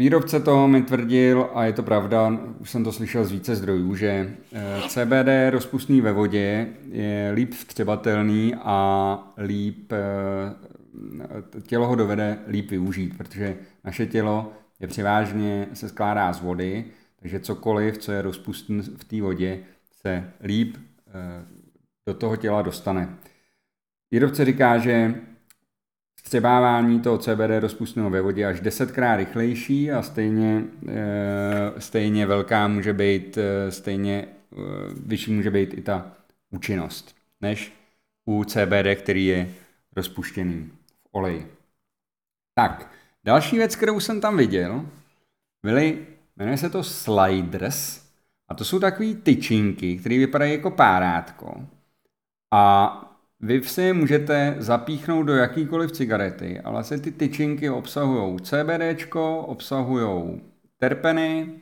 Výrobce 0.00 0.40
toho 0.40 0.68
mi 0.68 0.82
tvrdil, 0.82 1.50
a 1.54 1.64
je 1.64 1.72
to 1.72 1.82
pravda, 1.82 2.38
už 2.60 2.70
jsem 2.70 2.84
to 2.84 2.92
slyšel 2.92 3.24
z 3.24 3.32
více 3.32 3.56
zdrojů, 3.56 3.94
že 3.94 4.36
eh, 4.52 4.80
CBD 4.88 5.28
rozpustný 5.50 6.00
ve 6.00 6.12
vodě 6.12 6.68
je 6.90 7.30
líp 7.34 7.54
vstřebatelný 7.54 8.54
a 8.54 9.32
líp, 9.38 9.92
eh, 9.92 11.60
tělo 11.62 11.86
ho 11.86 11.94
dovede 11.94 12.38
líp 12.48 12.70
využít, 12.70 13.18
protože 13.18 13.56
naše 13.84 14.06
tělo 14.06 14.52
je 14.80 14.86
převážně 14.86 15.68
se 15.72 15.88
skládá 15.88 16.32
z 16.32 16.40
vody, 16.40 16.84
takže 17.20 17.40
cokoliv, 17.40 17.98
co 17.98 18.12
je 18.12 18.22
rozpustné 18.22 18.82
v 18.82 19.04
té 19.04 19.22
vodě, 19.22 19.60
se 19.92 20.32
líp 20.42 20.76
eh, 21.08 21.44
do 22.06 22.14
toho 22.14 22.36
těla 22.36 22.62
dostane. 22.62 23.16
Výrobce 24.10 24.44
říká, 24.44 24.78
že 24.78 25.14
Vstřebávání 26.28 27.00
toho 27.00 27.18
CBD 27.18 27.60
rozpustného 27.60 28.10
ve 28.10 28.20
vodě 28.20 28.46
až 28.46 28.60
desetkrát 28.60 29.16
rychlejší 29.16 29.92
a 29.92 30.02
stejně, 30.02 30.64
e, 30.88 31.80
stejně 31.80 32.26
velká 32.26 32.68
může 32.68 32.92
být, 32.92 33.38
e, 33.38 33.72
stejně 33.72 34.12
e, 34.12 34.26
vyšší 35.06 35.32
může 35.32 35.50
být 35.50 35.74
i 35.74 35.82
ta 35.82 36.12
účinnost, 36.50 37.16
než 37.40 37.72
u 38.26 38.44
CBD, 38.44 38.94
který 38.96 39.26
je 39.26 39.48
rozpuštěný 39.96 40.70
v 41.02 41.08
oleji. 41.12 41.52
Tak, 42.54 42.92
další 43.24 43.56
věc, 43.56 43.76
kterou 43.76 44.00
jsem 44.00 44.20
tam 44.20 44.36
viděl, 44.36 44.86
byly, 45.62 46.06
jmenuje 46.36 46.56
se 46.56 46.70
to 46.70 46.84
sliders, 46.84 48.02
a 48.48 48.54
to 48.54 48.64
jsou 48.64 48.80
takové 48.80 49.14
tyčinky, 49.14 49.96
které 49.96 50.18
vypadají 50.18 50.52
jako 50.52 50.70
párátko. 50.70 51.66
A 52.54 53.07
vy 53.40 53.62
si 53.62 53.92
můžete 53.92 54.54
zapíchnout 54.58 55.26
do 55.26 55.34
jakýkoliv 55.36 55.92
cigarety, 55.92 56.60
ale 56.60 56.72
vlastně 56.72 56.98
ty 56.98 57.12
tyčinky 57.12 57.70
obsahují 57.70 58.40
CBD, 58.40 59.14
obsahují 59.40 60.40
terpeny 60.78 61.60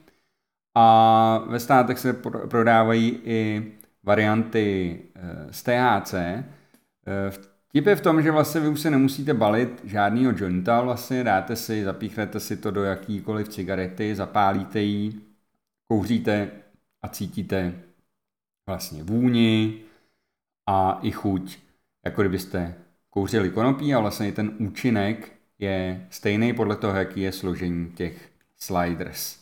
a 0.74 1.38
ve 1.48 1.60
státech 1.60 1.98
se 1.98 2.12
prodávají 2.48 3.20
i 3.24 3.72
varianty 4.04 4.98
eh, 5.14 5.52
z 5.52 5.62
THC. 5.62 6.14
Eh, 6.14 6.44
Tip 7.72 7.86
je 7.86 7.96
v 7.96 8.00
tom, 8.00 8.22
že 8.22 8.30
vlastně 8.30 8.60
vy 8.60 8.68
už 8.68 8.80
se 8.80 8.90
nemusíte 8.90 9.34
balit 9.34 9.80
žádnýho 9.84 10.32
jointa, 10.36 10.80
vlastně 10.80 11.24
dáte 11.24 11.56
si, 11.56 11.84
zapíchnete 11.84 12.40
si 12.40 12.56
to 12.56 12.70
do 12.70 12.84
jakýkoliv 12.84 13.48
cigarety, 13.48 14.14
zapálíte 14.14 14.80
ji, 14.80 15.20
kouříte 15.88 16.50
a 17.02 17.08
cítíte 17.08 17.72
vlastně 18.68 19.02
vůni 19.02 19.80
a 20.66 20.98
i 21.02 21.10
chuť 21.10 21.65
jako 22.06 22.22
kdybyste 22.22 22.74
kouřili 23.10 23.50
konopí 23.50 23.94
a 23.94 24.00
vlastně 24.00 24.32
ten 24.32 24.50
účinek 24.58 25.32
je 25.58 26.06
stejný 26.10 26.52
podle 26.52 26.76
toho, 26.76 26.98
jaký 26.98 27.20
je 27.20 27.32
složení 27.32 27.90
těch 27.90 28.30
sliders. 28.58 29.38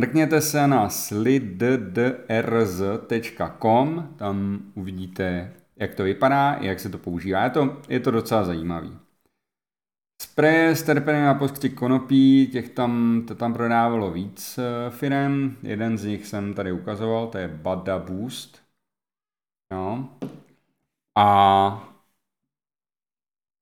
Mrkněte 0.00 0.40
se 0.40 0.66
na 0.66 0.88
sliddrz.com, 0.88 2.08
tam 4.16 4.62
uvidíte 4.74 5.52
jak 5.76 5.94
to 5.94 6.04
vypadá, 6.04 6.56
jak 6.60 6.80
se 6.80 6.88
to 6.88 6.98
používá. 6.98 7.44
Je 7.44 7.50
to, 7.50 7.80
je 7.88 8.00
to 8.00 8.10
docela 8.10 8.44
zajímavý. 8.44 8.98
Spreje 10.22 10.76
s 10.76 10.82
terpenem 10.82 11.24
na 11.24 11.34
postři 11.34 11.70
konopí, 11.70 12.46
těch 12.52 12.68
tam, 12.68 13.22
to 13.28 13.34
tam 13.34 13.52
prodávalo 13.52 14.10
víc 14.10 14.58
eh, 14.58 14.90
firem. 14.90 15.56
Jeden 15.62 15.98
z 15.98 16.04
nich 16.04 16.26
jsem 16.26 16.54
tady 16.54 16.72
ukazoval, 16.72 17.26
to 17.26 17.38
je 17.38 17.48
Bada 17.48 17.98
Boost. 17.98 18.62
No. 19.72 20.08
A 21.16 21.88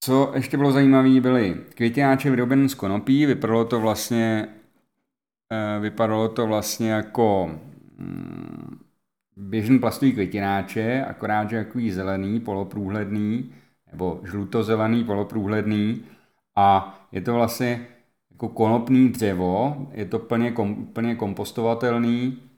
co 0.00 0.32
ještě 0.34 0.56
bylo 0.56 0.72
zajímavé, 0.72 1.20
byly 1.20 1.64
květináče 1.74 2.30
vyrobené 2.30 2.68
z 2.68 2.74
konopí, 2.74 3.26
vypadalo 3.26 3.64
to 3.64 3.80
vlastně 3.80 4.48
eh, 5.52 5.80
vypadalo 5.80 6.28
to 6.28 6.46
vlastně 6.46 6.90
jako 6.90 7.50
mm, 7.98 8.78
běžný 9.36 9.78
plastový 9.78 10.12
květináče, 10.12 11.04
akorát, 11.04 11.50
že 11.50 11.64
takový 11.64 11.90
zelený, 11.90 12.40
poloprůhledný, 12.40 13.52
nebo 13.92 14.20
žlutozelený, 14.24 15.04
poloprůhledný 15.04 16.04
a 16.56 16.98
je 17.12 17.20
to 17.20 17.34
vlastně 17.34 17.86
jako 18.30 18.48
konopný 18.48 19.08
dřevo, 19.08 19.86
je 19.92 20.04
to 20.04 20.18
plně, 20.18 20.50
kom, 20.52 20.86
plně 20.86 21.14
kompostovatelný. 21.14 22.49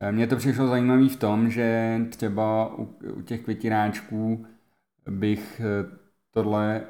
Eh, 0.00 0.12
mně 0.12 0.26
to 0.26 0.36
přišlo 0.36 0.66
zajímavé 0.66 1.08
v 1.08 1.16
tom, 1.16 1.50
že 1.50 1.98
třeba 2.10 2.78
u, 2.78 2.94
u 3.14 3.22
těch 3.22 3.40
květináčků 3.40 4.46
bych 5.10 5.60
eh, 5.60 5.96
tohle 6.30 6.82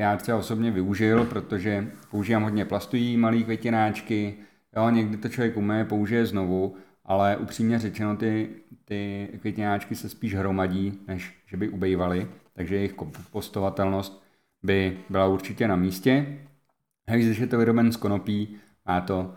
já 0.00 0.16
třeba 0.16 0.38
osobně 0.38 0.70
využil, 0.70 1.24
protože 1.24 1.90
používám 2.10 2.42
hodně 2.42 2.64
plastový 2.64 3.16
malý 3.16 3.44
květináčky, 3.44 4.34
jo, 4.76 4.90
někdy 4.90 5.16
to 5.16 5.28
člověk 5.28 5.56
umé, 5.56 5.84
použije 5.84 6.26
znovu, 6.26 6.74
ale 7.04 7.36
upřímně 7.36 7.78
řečeno 7.78 8.16
ty, 8.16 8.48
ty 8.84 9.28
květináčky 9.40 9.94
se 9.94 10.08
spíš 10.08 10.34
hromadí, 10.34 10.98
než 11.08 11.42
že 11.46 11.56
by 11.56 11.68
ubejvaly, 11.68 12.28
takže 12.52 12.76
jejich 12.76 12.92
kompostovatelnost 12.92 14.22
by 14.62 14.98
byla 15.10 15.26
určitě 15.26 15.68
na 15.68 15.76
místě. 15.76 16.38
Když 17.14 17.38
je 17.38 17.46
to 17.46 17.58
vyroben 17.58 17.92
z 17.92 17.96
konopí, 17.96 18.56
má 18.86 19.00
to 19.00 19.34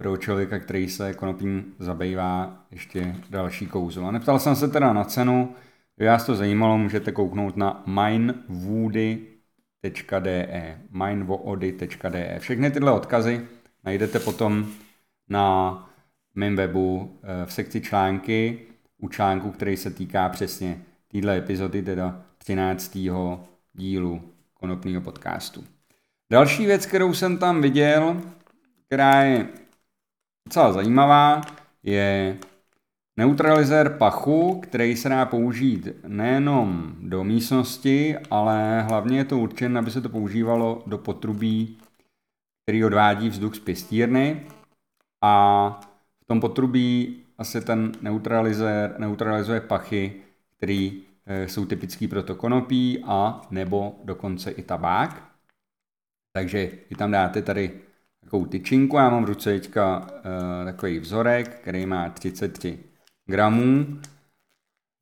pro 0.00 0.16
člověka, 0.16 0.58
který 0.58 0.88
se 0.88 1.14
konopím 1.14 1.74
zabývá, 1.78 2.64
ještě 2.70 3.16
další 3.30 3.66
kouzlo. 3.66 4.06
A 4.06 4.10
neptal 4.10 4.38
jsem 4.38 4.56
se 4.56 4.68
teda 4.68 4.92
na 4.92 5.04
cenu, 5.04 5.54
Kdyby 5.96 6.08
vás 6.08 6.26
to 6.26 6.34
zajímalo, 6.34 6.78
můžete 6.78 7.12
kouknout 7.12 7.56
na 7.56 7.82
minewoody.de 7.86 9.18
minewoody.de 10.90 12.38
Všechny 12.38 12.70
tyhle 12.70 12.92
odkazy 12.92 13.46
najdete 13.84 14.18
potom 14.18 14.66
na 15.28 15.90
mém 16.34 16.56
webu 16.56 17.18
eh, 17.22 17.46
v 17.46 17.52
sekci 17.52 17.80
články 17.80 18.58
u 18.98 19.08
článku, 19.08 19.50
který 19.50 19.76
se 19.76 19.90
týká 19.90 20.28
přesně 20.28 20.82
téhle 21.08 21.38
epizody, 21.38 21.82
teda 21.82 22.22
13. 22.38 22.98
dílu 23.72 24.22
konopního 24.54 25.00
podcastu. 25.00 25.64
Další 26.30 26.66
věc, 26.66 26.86
kterou 26.86 27.14
jsem 27.14 27.38
tam 27.38 27.62
viděl, 27.62 28.20
která 28.86 29.22
je 29.22 29.48
docela 30.50 30.72
zajímavá, 30.72 31.40
je 31.82 32.38
Neutralizér 33.16 33.96
pachu, 33.98 34.60
který 34.60 34.96
se 34.96 35.08
dá 35.08 35.26
použít 35.26 35.88
nejenom 36.06 36.94
do 37.00 37.24
místnosti, 37.24 38.16
ale 38.30 38.82
hlavně 38.82 39.18
je 39.18 39.24
to 39.24 39.38
určen, 39.38 39.78
aby 39.78 39.90
se 39.90 40.00
to 40.00 40.08
používalo 40.08 40.82
do 40.86 40.98
potrubí, 40.98 41.78
který 42.62 42.84
odvádí 42.84 43.28
vzduch 43.28 43.54
z 43.54 43.58
pěstírny 43.58 44.46
a 45.22 45.80
v 46.22 46.26
tom 46.26 46.40
potrubí 46.40 47.22
asi 47.38 47.60
ten 47.60 47.92
neutralizér 48.00 48.94
neutralizuje 48.98 49.60
pachy, 49.60 50.22
které 50.56 50.90
eh, 51.26 51.48
jsou 51.48 51.66
typický 51.66 52.08
pro 52.08 52.22
to 52.22 52.34
konopí 52.34 53.04
a 53.06 53.40
nebo 53.50 54.00
dokonce 54.04 54.50
i 54.50 54.62
tabák. 54.62 55.22
Takže 56.32 56.70
vy 56.90 56.96
tam 56.96 57.10
dáte 57.10 57.42
tady 57.42 57.89
takovou 58.20 58.46
tyčinku, 58.46 58.96
já 58.96 59.10
mám 59.10 59.24
v 59.24 59.28
ruce 59.28 59.60
teďka 59.60 59.98
uh, 60.00 60.64
takový 60.64 60.98
vzorek, 60.98 61.60
který 61.60 61.86
má 61.86 62.10
33 62.10 62.78
gramů. 63.26 64.00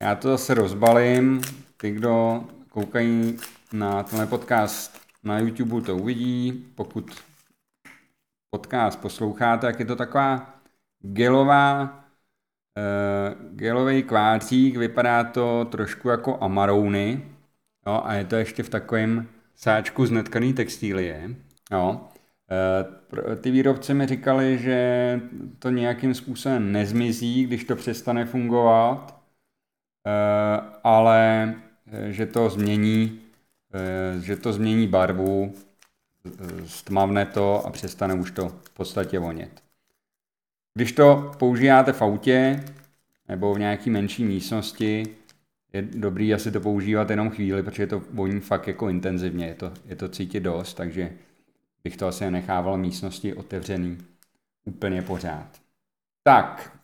Já 0.02 0.14
to 0.14 0.28
zase 0.28 0.54
rozbalím. 0.54 1.40
Ty, 1.76 1.90
kdo 1.90 2.44
koukají 2.68 3.36
na 3.72 4.02
tenhle 4.02 4.26
podcast 4.26 5.00
na 5.24 5.38
YouTube, 5.38 5.80
to 5.80 5.96
uvidí. 5.96 6.52
Pokud 6.74 7.10
podcast 8.50 9.00
posloucháte, 9.00 9.66
tak 9.66 9.80
je 9.80 9.86
to 9.86 9.96
taková 9.96 10.54
gelová, 11.00 11.82
uh, 11.82 13.56
gelový 13.56 14.02
kvářík, 14.02 14.76
vypadá 14.76 15.24
to 15.24 15.64
trošku 15.64 16.08
jako 16.08 16.42
amarouny, 16.42 17.24
jo, 17.86 18.02
a 18.04 18.14
je 18.14 18.24
to 18.24 18.36
ještě 18.36 18.62
v 18.62 18.68
takovém 18.68 19.28
sáčku 19.54 20.06
z 20.06 20.10
netkaný 20.10 20.52
textílie, 20.52 21.36
jo. 21.72 22.08
Eh, 22.50 23.36
ty 23.36 23.50
výrobci 23.50 23.94
mi 23.94 24.06
říkali, 24.06 24.58
že 24.58 25.20
to 25.58 25.70
nějakým 25.70 26.14
způsobem 26.14 26.72
nezmizí, 26.72 27.44
když 27.44 27.64
to 27.64 27.76
přestane 27.76 28.26
fungovat, 28.26 29.22
eh, 30.06 30.60
ale 30.84 31.54
eh, 31.92 32.12
že 32.12 32.26
to 32.26 32.50
změní, 32.50 33.20
že 34.20 34.36
to 34.36 34.52
změní 34.52 34.88
barvu, 34.88 35.54
stmavne 36.66 37.26
to 37.26 37.66
a 37.66 37.70
přestane 37.70 38.14
už 38.14 38.30
to 38.30 38.48
v 38.48 38.70
podstatě 38.70 39.18
vonět. 39.18 39.62
Když 40.74 40.92
to 40.92 41.32
používáte 41.38 41.92
v 41.92 42.02
autě 42.02 42.64
nebo 43.28 43.54
v 43.54 43.58
nějaký 43.58 43.90
menší 43.90 44.24
místnosti, 44.24 45.02
je 45.72 45.82
dobrý 45.82 46.34
asi 46.34 46.52
to 46.52 46.60
používat 46.60 47.10
jenom 47.10 47.30
chvíli, 47.30 47.62
protože 47.62 47.86
to 47.86 48.02
voní 48.12 48.40
fakt 48.40 48.68
jako 48.68 48.88
intenzivně, 48.88 49.46
je 49.46 49.54
to, 49.54 49.72
je 49.86 49.96
to 49.96 50.08
cítit 50.08 50.40
dost, 50.40 50.74
takže 50.74 51.10
bych 51.84 51.96
to 51.96 52.06
asi 52.06 52.30
nechával 52.30 52.76
místnosti 52.76 53.34
otevřený 53.34 53.98
úplně 54.64 55.02
pořád. 55.02 55.60
Tak, 56.22 56.78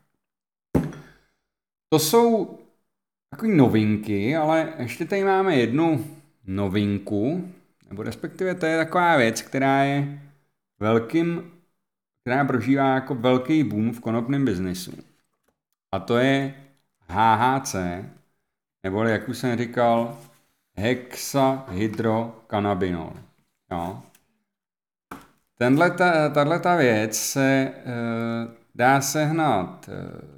to 1.88 1.98
jsou 1.98 2.58
takové 3.30 3.54
novinky, 3.54 4.36
ale 4.36 4.72
ještě 4.78 5.04
tady 5.04 5.24
máme 5.24 5.56
jednu 5.56 6.16
novinku, 6.44 7.52
nebo 7.88 8.02
respektive 8.02 8.54
to 8.54 8.66
je 8.66 8.76
taková 8.76 9.16
věc, 9.16 9.42
která 9.42 9.84
je 9.84 10.22
velkým, 10.80 11.52
která 12.20 12.44
prožívá 12.44 12.94
jako 12.94 13.14
velký 13.14 13.64
boom 13.64 13.92
v 13.92 14.00
konopném 14.00 14.44
biznisu. 14.44 14.92
A 15.92 15.98
to 15.98 16.16
je 16.16 16.54
HHC, 17.08 17.74
nebo 18.82 19.04
jak 19.04 19.28
už 19.28 19.38
jsem 19.38 19.58
říkal, 19.58 20.18
hexahydrokanabinol. 20.76 23.12
Jo? 23.70 24.02
Tahle 26.34 26.58
ta 26.58 26.76
věc 26.76 27.16
se 27.16 27.72
uh, 27.74 28.52
dá 28.74 29.00
sehnat 29.00 29.88
uh, 29.88 30.28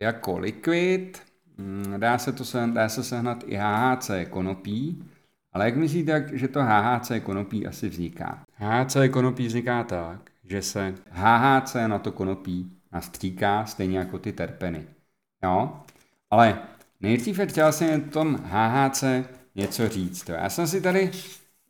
jako 0.00 0.38
likvid, 0.38 1.22
um, 1.58 2.00
dá 2.00 2.18
se, 2.18 2.32
to 2.32 2.44
se, 2.44 2.70
dá 2.72 2.88
se 2.88 3.04
sehnat 3.04 3.44
i 3.46 3.56
HHC 3.56 4.10
konopí, 4.30 5.04
ale 5.52 5.64
jak 5.64 5.76
myslíte, 5.76 6.30
že 6.32 6.48
to 6.48 6.60
HHC 6.62 7.12
konopí 7.22 7.66
asi 7.66 7.88
vzniká? 7.88 8.44
HHC 8.54 8.96
konopí 9.10 9.46
vzniká 9.46 9.84
tak, 9.84 10.20
že 10.44 10.62
se 10.62 10.94
HHC 11.10 11.74
na 11.86 11.98
to 11.98 12.12
konopí 12.12 12.72
nastříká 12.92 13.64
stejně 13.64 13.98
jako 13.98 14.18
ty 14.18 14.32
terpeny. 14.32 14.86
Jo? 15.44 15.80
Ale 16.30 16.58
nejdřív 17.00 17.38
je 17.38 17.46
třeba 17.46 17.72
si 17.72 17.94
o 17.94 18.10
tom 18.10 18.38
HHC 18.44 19.04
něco 19.54 19.88
říct. 19.88 20.28
Já 20.28 20.48
jsem 20.48 20.66
si 20.66 20.80
tady 20.80 21.10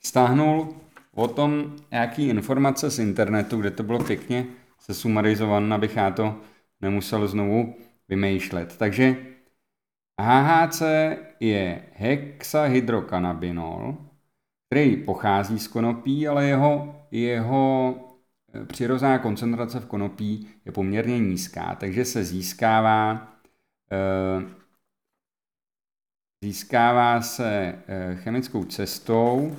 stáhnul 0.03 0.77
o 1.14 1.29
tom 1.29 1.77
nějaký 1.90 2.29
informace 2.29 2.90
z 2.90 2.98
internetu, 2.98 3.61
kde 3.61 3.70
to 3.70 3.83
bylo 3.83 4.05
pěkně 4.05 4.46
sesumarizované, 4.79 5.75
abych 5.75 5.96
já 5.96 6.11
to 6.11 6.40
nemusel 6.81 7.29
znovu 7.29 7.75
vymýšlet. 8.09 8.77
Takže 8.77 9.16
HHC 10.20 10.83
je 11.40 11.83
hexahydrokanabinol, 11.94 13.96
který 14.66 14.96
pochází 14.96 15.59
z 15.59 15.68
konopí, 15.68 16.29
ale 16.29 16.46
jeho, 16.46 16.96
jeho 17.11 17.94
eh, 18.55 18.64
přirozená 18.64 19.18
koncentrace 19.18 19.81
v 19.81 19.87
konopí 19.87 20.48
je 20.64 20.72
poměrně 20.72 21.18
nízká, 21.18 21.75
takže 21.75 22.05
se 22.05 22.25
získává 22.25 23.29
eh, 23.92 24.62
získává 26.44 27.20
se 27.20 27.79
eh, 27.87 28.16
chemickou 28.16 28.64
cestou 28.64 29.57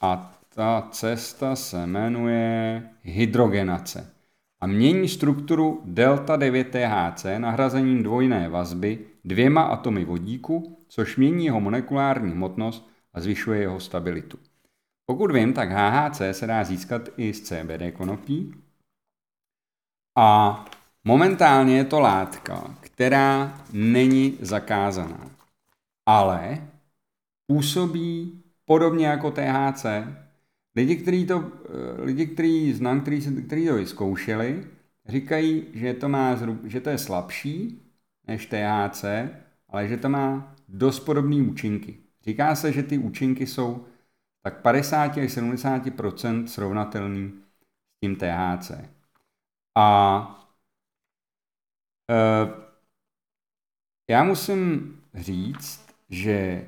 a 0.00 0.34
ta 0.54 0.88
cesta 0.90 1.56
se 1.56 1.86
jmenuje 1.86 2.82
hydrogenace 3.02 4.14
a 4.60 4.66
mění 4.66 5.08
strukturu 5.08 5.82
delta 5.84 6.36
9THC 6.36 7.38
nahrazením 7.38 8.02
dvojné 8.02 8.48
vazby 8.48 9.06
dvěma 9.24 9.62
atomy 9.62 10.04
vodíku, 10.04 10.84
což 10.88 11.16
mění 11.16 11.44
jeho 11.44 11.60
molekulární 11.60 12.32
hmotnost 12.32 12.88
a 13.12 13.20
zvyšuje 13.20 13.60
jeho 13.60 13.80
stabilitu. 13.80 14.38
Pokud 15.06 15.32
vím, 15.32 15.52
tak 15.52 15.70
HHC 15.70 16.22
se 16.32 16.46
dá 16.46 16.64
získat 16.64 17.08
i 17.16 17.32
z 17.32 17.40
CBD 17.40 17.96
konopí 17.96 18.54
a 20.18 20.64
momentálně 21.04 21.76
je 21.76 21.84
to 21.84 22.00
látka, 22.00 22.74
která 22.80 23.60
není 23.72 24.38
zakázaná. 24.40 25.30
Ale 26.06 26.68
působí 27.46 28.42
podobně 28.64 29.06
jako 29.06 29.30
THC. 29.30 29.86
Lidi, 30.76 30.96
kteří 30.96 31.26
to, 31.26 31.52
eh, 31.98 32.02
lidi, 32.02 32.26
kteří 32.26 32.72
znám, 32.72 33.00
kteří, 33.00 33.42
kteří 33.42 33.66
to 33.66 33.74
vyzkoušeli, 33.74 34.68
říkají, 35.06 35.66
že 35.74 35.94
to, 35.94 36.08
má, 36.08 36.38
že 36.64 36.80
to 36.80 36.90
je 36.90 36.98
slabší 36.98 37.82
než 38.26 38.46
THC, 38.46 39.04
ale 39.68 39.88
že 39.88 39.96
to 39.96 40.08
má 40.08 40.56
dost 40.68 41.00
podobné 41.00 41.36
účinky. 41.42 41.98
Říká 42.22 42.54
se, 42.54 42.72
že 42.72 42.82
ty 42.82 42.98
účinky 42.98 43.46
jsou 43.46 43.86
tak 44.42 44.62
50 44.62 45.18
až 45.18 45.30
70% 45.30 46.44
srovnatelný 46.44 47.32
s 47.96 48.00
tím 48.00 48.16
THC. 48.16 48.70
A 49.76 50.46
e, 52.10 52.48
já 54.10 54.24
musím 54.24 54.92
říct, 55.14 55.86
že 56.10 56.66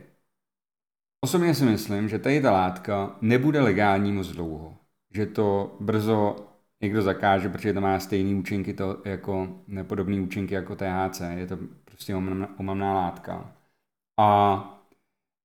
osobně 1.26 1.54
si 1.54 1.64
myslím, 1.64 2.08
že 2.08 2.18
tady 2.18 2.40
ta 2.40 2.52
látka 2.52 3.16
nebude 3.20 3.60
legální 3.60 4.12
moc 4.12 4.28
dlouho. 4.28 4.76
Že 5.14 5.26
to 5.26 5.76
brzo 5.80 6.36
někdo 6.80 7.02
zakáže, 7.02 7.48
protože 7.48 7.72
to 7.72 7.80
má 7.80 8.00
stejný 8.00 8.34
účinky, 8.34 8.74
to 8.74 9.02
jako 9.04 9.48
nepodobný 9.66 10.20
účinky 10.20 10.54
jako 10.54 10.76
THC. 10.76 11.20
Je 11.36 11.46
to 11.46 11.58
prostě 11.84 12.14
omamná 12.58 12.94
látka. 12.94 13.54
A 14.18 14.28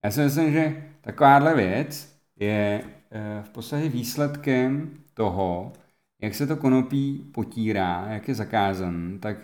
já 0.06 0.12
si 0.12 0.22
myslím, 0.22 0.52
že 0.52 0.84
takováhle 1.02 1.56
věc 1.56 2.15
je 2.36 2.84
eh, 3.12 3.44
v 3.44 3.50
podstatě 3.50 3.89
výsledkem 3.89 4.91
toho, 5.13 5.74
jak 6.22 6.36
se 6.36 6.48
to 6.48 6.58
konopí 6.58 7.32
potírá, 7.34 8.06
jak 8.10 8.28
je 8.28 8.36
zakázan, 8.36 9.20
tak 9.20 9.38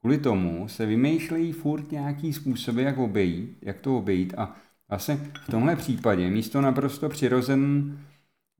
kvůli 0.00 0.18
tomu 0.18 0.68
se 0.68 0.86
vymýšlejí 0.86 1.52
furt 1.52 1.92
nějaký 1.92 2.32
způsoby, 2.32 2.82
jak 2.82 2.98
obejít, 2.98 3.58
jak 3.62 3.80
to 3.80 3.98
obejít 3.98 4.34
a 4.36 4.56
vlastně 4.92 5.16
v 5.16 5.50
tomhle 5.50 5.76
případě 5.76 6.30
místo 6.30 6.60
naprosto 6.60 7.08
přirozen 7.08 7.92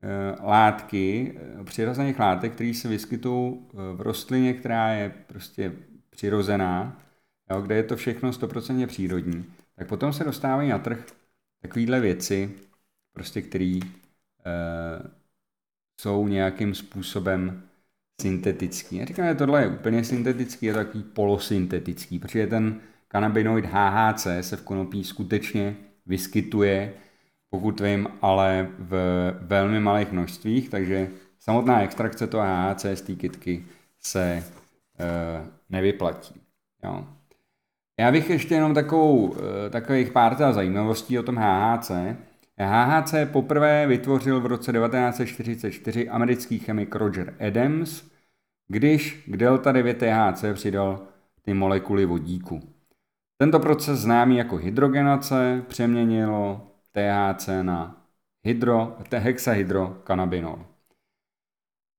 eh, 0.03 0.43
látky, 0.43 1.35
eh, 1.61 1.65
přirozených 1.65 2.19
látek, 2.19 2.53
které 2.53 2.75
se 2.75 2.89
vyskytují 2.89 3.59
v 3.95 4.01
rostlině, 4.01 4.55
která 4.55 4.93
je 4.93 5.15
prostě 5.27 5.73
přirozená, 6.11 7.03
jo, 7.51 7.61
kde 7.61 7.75
je 7.75 7.83
to 7.83 7.97
všechno 7.97 8.33
100% 8.33 8.87
přírodní, 8.87 9.45
tak 9.77 9.89
potom 9.89 10.13
se 10.13 10.25
dostávají 10.25 10.69
na 10.69 10.79
trh 10.79 11.07
takovéhle 11.63 12.01
věci, 12.01 12.51
prostě 13.13 13.43
které 13.43 13.81
e, 13.81 13.81
jsou 16.01 16.29
nějakým 16.29 16.75
způsobem 16.75 17.63
syntetický. 18.21 18.97
Já 18.97 19.05
říkám, 19.05 19.27
že 19.27 19.35
tohle 19.35 19.63
je 19.63 19.69
úplně 19.69 20.05
syntetický, 20.05 20.67
je 20.67 20.75
takový 20.75 21.05
polosyntetický, 21.05 22.19
protože 22.19 22.47
ten 22.47 22.81
kanabinoid 23.09 23.65
HHC 23.65 24.27
se 24.41 24.57
v 24.57 24.63
konopí 24.63 25.05
skutečně 25.05 25.77
vyskytuje, 26.07 26.93
pokud 27.51 27.81
vím, 27.81 28.09
ale 28.23 28.69
v 28.79 28.95
velmi 29.41 29.81
malých 29.81 30.13
množstvích, 30.13 30.69
takže 30.69 31.09
samotná 31.39 31.83
extrakce 31.83 32.27
toho 32.27 32.45
HHC 32.47 32.87
z 32.95 33.01
té 33.01 33.15
kytky 33.15 33.65
se 34.01 34.23
e, 34.23 34.45
nevyplatí. 35.71 36.41
Jo. 36.85 37.07
Já 38.01 38.13
bych 38.13 38.31
ještě 38.31 38.55
jenom 38.55 38.75
takovou, 38.75 39.37
eh, 39.37 39.71
takových 39.71 40.11
pár 40.11 40.37
zajímavostí 40.53 41.19
o 41.19 41.23
tom 41.23 41.37
HHC. 41.37 42.17
HHC 42.59 43.27
poprvé 43.27 43.87
vytvořil 43.87 44.41
v 44.41 44.47
roce 44.47 44.73
1944 44.73 46.09
americký 46.09 46.59
chemik 46.59 46.95
Roger 46.95 47.35
Adams, 47.49 48.11
když 48.69 49.25
k 49.27 49.37
delta 49.37 49.73
9 49.73 49.99
THC 49.99 50.55
přidal 50.55 51.01
ty 51.43 51.55
molekuly 51.55 52.05
vodíku. 52.05 52.61
Tento 53.43 53.61
proces 53.61 53.99
známý 53.99 54.37
jako 54.37 54.57
hydrogenace 54.57 55.63
přeměnilo 55.69 56.71
THC 56.93 57.49
na 57.63 58.07
hydro, 58.45 58.97
hexahydrokanabinol. 59.17 60.67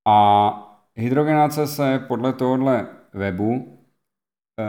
A 0.07 0.89
hydrogenace 0.95 1.67
se 1.67 2.05
podle 2.07 2.33
tohohle 2.33 2.87
webu 3.13 3.79
eh, 4.59 4.63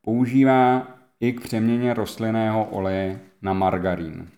používá 0.00 0.86
i 1.20 1.32
k 1.32 1.40
přeměně 1.40 1.94
rostlinného 1.94 2.64
oleje 2.64 3.20
na 3.42 3.52
margarín. 3.52 4.28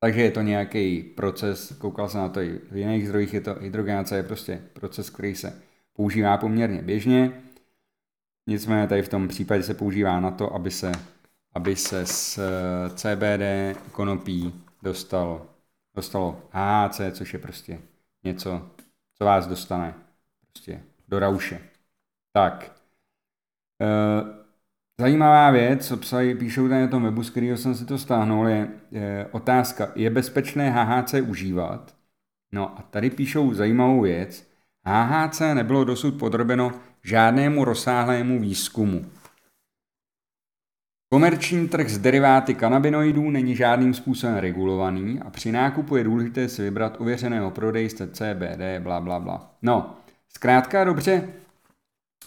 Takže 0.00 0.22
je 0.22 0.30
to 0.30 0.42
nějaký 0.42 1.02
proces, 1.02 1.78
koukal 1.78 2.08
jsem 2.08 2.20
na 2.20 2.28
to 2.28 2.40
i 2.40 2.60
v 2.70 2.76
jiných 2.76 3.08
zdrojích, 3.08 3.34
je 3.34 3.40
to 3.40 3.54
hydrogenace, 3.54 4.16
je 4.16 4.22
prostě 4.22 4.62
proces, 4.72 5.10
který 5.10 5.34
se 5.34 5.62
používá 5.92 6.36
poměrně 6.36 6.82
běžně. 6.82 7.42
Nicméně 8.48 8.86
tady 8.86 9.02
v 9.02 9.08
tom 9.08 9.28
případě 9.28 9.62
se 9.62 9.74
používá 9.74 10.20
na 10.20 10.30
to, 10.30 10.54
aby 10.54 10.70
se, 10.70 10.92
aby 11.54 11.76
se 11.76 12.06
z 12.06 12.38
eh, 12.38 12.90
CBD 12.90 13.78
konopí 13.92 14.64
dostalo, 14.82 15.46
dostalo 15.94 16.42
HHC, 16.50 17.00
což 17.12 17.32
je 17.32 17.38
prostě 17.38 17.80
něco, 18.24 18.70
co 19.18 19.24
vás 19.24 19.46
dostane 19.46 19.94
prostě 20.46 20.82
do 21.08 21.18
rauše. 21.18 21.60
Tak, 22.32 22.72
eh, 23.82 24.38
Zajímavá 25.00 25.50
věc, 25.50 25.88
co 25.88 25.96
psají, 25.96 26.34
píšou 26.34 26.68
tady 26.68 26.80
na 26.80 26.88
tom 26.88 27.02
webu, 27.02 27.22
z 27.22 27.30
kterého 27.30 27.56
jsem 27.56 27.74
si 27.74 27.84
to 27.86 27.98
stáhnul, 27.98 28.48
je, 28.48 28.68
je 28.90 29.28
otázka, 29.32 29.92
je 29.94 30.10
bezpečné 30.10 30.70
HHC 30.70 31.14
užívat? 31.14 31.94
No 32.52 32.78
a 32.78 32.82
tady 32.82 33.10
píšou 33.10 33.54
zajímavou 33.54 34.00
věc. 34.00 34.48
HHC 34.84 35.40
nebylo 35.54 35.84
dosud 35.84 36.18
podrobeno 36.18 36.72
žádnému 37.02 37.64
rozsáhlému 37.64 38.40
výzkumu. 38.40 39.04
Komerční 41.12 41.68
trh 41.68 41.88
s 41.88 41.98
deriváty 41.98 42.54
kanabinoidů 42.54 43.30
není 43.30 43.56
žádným 43.56 43.94
způsobem 43.94 44.36
regulovaný 44.36 45.20
a 45.20 45.30
při 45.30 45.52
nákupu 45.52 45.96
je 45.96 46.04
důležité 46.04 46.48
si 46.48 46.62
vybrat 46.62 47.00
uvěřeného 47.00 47.50
prodejce 47.50 48.08
CBD, 48.08 48.82
bla, 48.82 49.00
bla, 49.00 49.20
bla. 49.20 49.54
No, 49.62 49.96
zkrátka 50.28 50.84
dobře, 50.84 51.28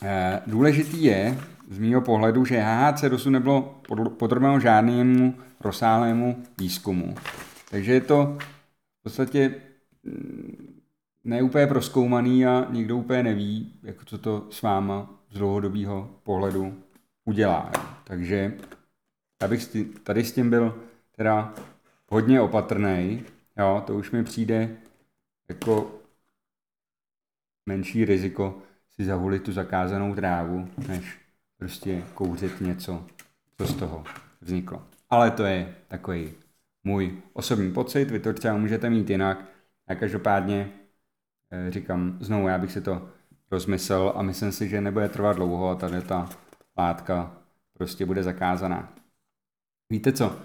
eh, 0.03 0.41
důležitý 0.47 1.03
je, 1.03 1.37
z 1.71 1.79
mého 1.79 2.01
pohledu, 2.01 2.45
že 2.45 2.59
HHC 2.59 3.09
dosud 3.09 3.29
nebylo 3.29 3.81
podrobeno 4.17 4.59
žádnému 4.59 5.35
rozsáhlému 5.59 6.43
výzkumu. 6.57 7.15
Takže 7.71 7.93
je 7.93 8.01
to 8.01 8.37
v 8.99 9.03
podstatě 9.03 9.55
mm, 11.23 11.29
neúplně 11.29 11.67
proskoumaný 11.67 12.45
a 12.45 12.67
nikdo 12.69 12.97
úplně 12.97 13.23
neví, 13.23 13.79
jak 13.83 14.05
co 14.05 14.17
to 14.17 14.47
s 14.51 14.61
váma 14.61 15.09
z 15.29 15.37
dlouhodobého 15.37 16.09
pohledu 16.23 16.83
udělá. 17.25 17.71
Takže 18.03 18.57
já 19.41 19.47
bych 19.47 19.75
tady 20.03 20.23
s 20.23 20.33
tím 20.33 20.49
byl 20.49 20.83
teda 21.15 21.53
hodně 22.09 22.41
opatrný. 22.41 23.23
Jo, 23.57 23.83
to 23.87 23.95
už 23.95 24.11
mi 24.11 24.23
přijde 24.23 24.77
jako 25.49 26.01
menší 27.65 28.05
riziko 28.05 28.61
si 28.89 29.05
zavolit 29.05 29.43
tu 29.43 29.51
zakázanou 29.51 30.15
trávu, 30.15 30.67
než 30.87 31.19
prostě 31.57 32.03
kouřit 32.13 32.61
něco, 32.61 33.05
co 33.57 33.65
z 33.65 33.75
toho 33.75 34.03
vzniklo. 34.41 34.87
Ale 35.09 35.31
to 35.31 35.43
je 35.43 35.75
takový 35.87 36.33
můj 36.83 37.21
osobní 37.33 37.71
pocit, 37.73 38.11
vy 38.11 38.19
to 38.19 38.33
třeba 38.33 38.57
můžete 38.57 38.89
mít 38.89 39.09
jinak. 39.09 39.45
A 39.87 39.95
každopádně 39.95 40.69
říkám 41.69 42.17
znovu, 42.19 42.47
já 42.47 42.57
bych 42.57 42.71
si 42.71 42.81
to 42.81 43.09
rozmyslel 43.51 44.13
a 44.15 44.21
myslím 44.21 44.51
si, 44.51 44.69
že 44.69 44.81
nebude 44.81 45.09
trvat 45.09 45.35
dlouho 45.35 45.69
a 45.69 45.75
tady 45.75 46.01
ta 46.01 46.29
látka 46.77 47.37
prostě 47.73 48.05
bude 48.05 48.23
zakázaná. 48.23 48.93
Víte 49.89 50.11
co? 50.11 50.35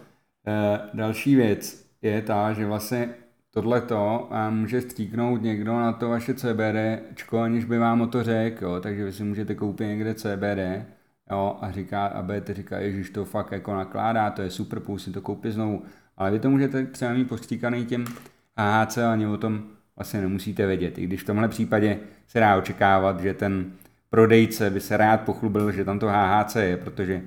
E, 0.47 0.81
další 0.95 1.37
věc 1.37 1.90
je 2.03 2.23
ta, 2.23 2.53
že 2.53 2.66
vlastně 2.66 3.14
tohleto 3.51 4.31
může 4.51 4.81
stříknout 4.81 5.42
někdo 5.42 5.73
na 5.73 5.92
to 5.92 6.09
vaše 6.09 6.35
CBD, 6.35 7.33
aniž 7.42 7.64
by 7.64 7.79
vám 7.79 8.01
o 8.01 8.07
to 8.07 8.23
řekl, 8.23 8.81
takže 8.81 9.05
vy 9.05 9.12
si 9.12 9.25
můžete 9.25 9.55
koupit 9.55 9.87
někde 9.87 10.14
CBD 10.14 10.87
jo, 11.31 11.59
a 11.61 11.71
říká, 11.71 12.07
a 12.07 12.23
budete 12.23 12.55
říkat, 12.55 12.83
že 12.83 13.11
to 13.11 13.25
fakt 13.25 13.53
jako 13.53 13.75
nakládá, 13.75 14.31
to 14.31 14.42
je 14.42 14.51
super, 14.51 14.81
půjdu 14.81 14.99
si 14.99 15.12
to 15.12 15.21
koupit 15.21 15.53
znovu. 15.53 15.83
Ale 16.16 16.31
vy 16.31 16.38
to 16.38 16.51
můžete 16.51 16.87
třeba 16.87 17.12
mít 17.12 17.29
postříkaný 17.29 17.87
těm 17.87 18.05
AHC, 18.57 18.99
ani 18.99 19.27
o 19.27 19.37
tom 19.37 19.76
vlastně 19.96 20.20
nemusíte 20.20 20.66
vědět. 20.66 20.98
I 20.98 21.04
když 21.04 21.22
v 21.22 21.26
tomhle 21.26 21.48
případě 21.48 21.98
se 22.26 22.40
dá 22.40 22.56
očekávat, 22.56 23.20
že 23.20 23.35
ten 23.35 23.72
prodejce 24.11 24.70
by 24.70 24.80
se 24.80 24.96
rád 24.96 25.20
pochlubil, 25.20 25.72
že 25.72 25.85
tam 25.85 25.98
to 25.98 26.06
HHC 26.09 26.56
je, 26.56 26.76
protože 26.76 27.22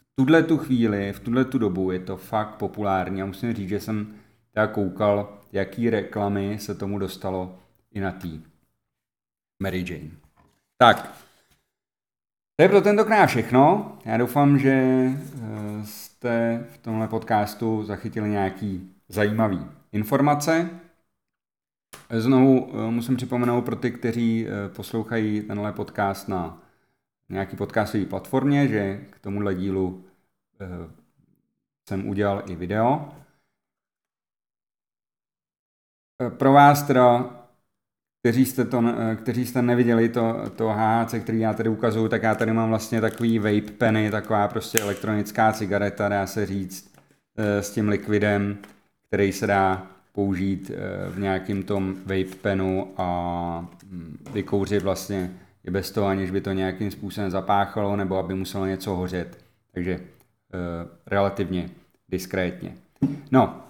v 0.00 0.16
tuhle 0.16 0.42
tu 0.42 0.58
chvíli, 0.58 1.12
v 1.12 1.20
tuhle 1.20 1.44
tu 1.44 1.58
dobu 1.58 1.90
je 1.90 1.98
to 1.98 2.16
fakt 2.16 2.54
populární 2.54 3.22
a 3.22 3.26
musím 3.26 3.54
říct, 3.54 3.68
že 3.68 3.80
jsem 3.80 4.14
teda 4.52 4.66
koukal, 4.66 5.38
jaký 5.52 5.90
reklamy 5.90 6.58
se 6.58 6.74
tomu 6.74 6.98
dostalo 6.98 7.58
i 7.92 8.00
na 8.00 8.12
tý 8.12 8.40
Mary 9.62 9.84
Jane. 9.88 10.10
Tak, 10.78 11.24
to 12.56 12.62
je 12.62 12.68
pro 12.68 12.80
tentokrát 12.80 13.26
všechno. 13.26 13.92
Já 14.04 14.16
doufám, 14.16 14.58
že 14.58 14.70
eh, 14.70 15.84
jste 15.84 16.64
v 16.74 16.78
tomhle 16.78 17.08
podcastu 17.08 17.84
zachytili 17.84 18.28
nějaký 18.28 18.90
zajímavý 19.08 19.66
informace. 19.92 20.70
Znovu 22.10 22.70
eh, 22.72 22.90
musím 22.90 23.16
připomenout 23.16 23.62
pro 23.62 23.76
ty, 23.76 23.90
kteří 23.90 24.46
eh, 24.46 24.68
poslouchají 24.68 25.42
tenhle 25.42 25.72
podcast 25.72 26.28
na 26.28 26.62
nějaký 27.28 27.56
podcastové 27.56 28.04
platformě, 28.04 28.68
že 28.68 29.00
k 29.10 29.18
tomuhle 29.18 29.54
dílu 29.54 30.04
jsem 31.88 32.08
udělal 32.08 32.42
i 32.46 32.54
video. 32.54 33.12
pro 36.28 36.52
vás 36.52 36.82
teda, 36.82 37.30
kteří 38.20 38.46
jste, 38.46 38.64
to, 38.64 38.82
kteří 39.16 39.46
jste 39.46 39.62
neviděli 39.62 40.08
to, 40.08 40.50
to 40.56 40.68
HHC, 40.68 41.14
který 41.22 41.40
já 41.40 41.54
tady 41.54 41.68
ukazuju, 41.68 42.08
tak 42.08 42.22
já 42.22 42.34
tady 42.34 42.52
mám 42.52 42.68
vlastně 42.68 43.00
takový 43.00 43.38
vape 43.38 43.72
penny, 43.78 44.10
taková 44.10 44.48
prostě 44.48 44.80
elektronická 44.80 45.52
cigareta, 45.52 46.08
dá 46.08 46.26
se 46.26 46.46
říct, 46.46 46.94
s 47.36 47.70
tím 47.70 47.88
likvidem, 47.88 48.58
který 49.08 49.32
se 49.32 49.46
dá 49.46 49.93
použít 50.14 50.70
v 51.10 51.18
nějakém 51.18 51.62
tom 51.62 51.94
vape 51.94 52.36
penu 52.42 52.94
a 52.96 53.68
hm, 53.86 54.24
vykouřit 54.32 54.82
vlastně 54.82 55.30
i 55.64 55.70
bez 55.70 55.90
toho, 55.90 56.06
aniž 56.06 56.30
by 56.30 56.40
to 56.40 56.52
nějakým 56.52 56.90
způsobem 56.90 57.30
zapáchalo 57.30 57.96
nebo 57.96 58.18
aby 58.18 58.34
muselo 58.34 58.66
něco 58.66 58.94
hořet. 58.94 59.44
Takže 59.72 59.98
uh, 59.98 60.04
relativně 61.06 61.70
diskrétně. 62.08 62.76
No, 63.30 63.64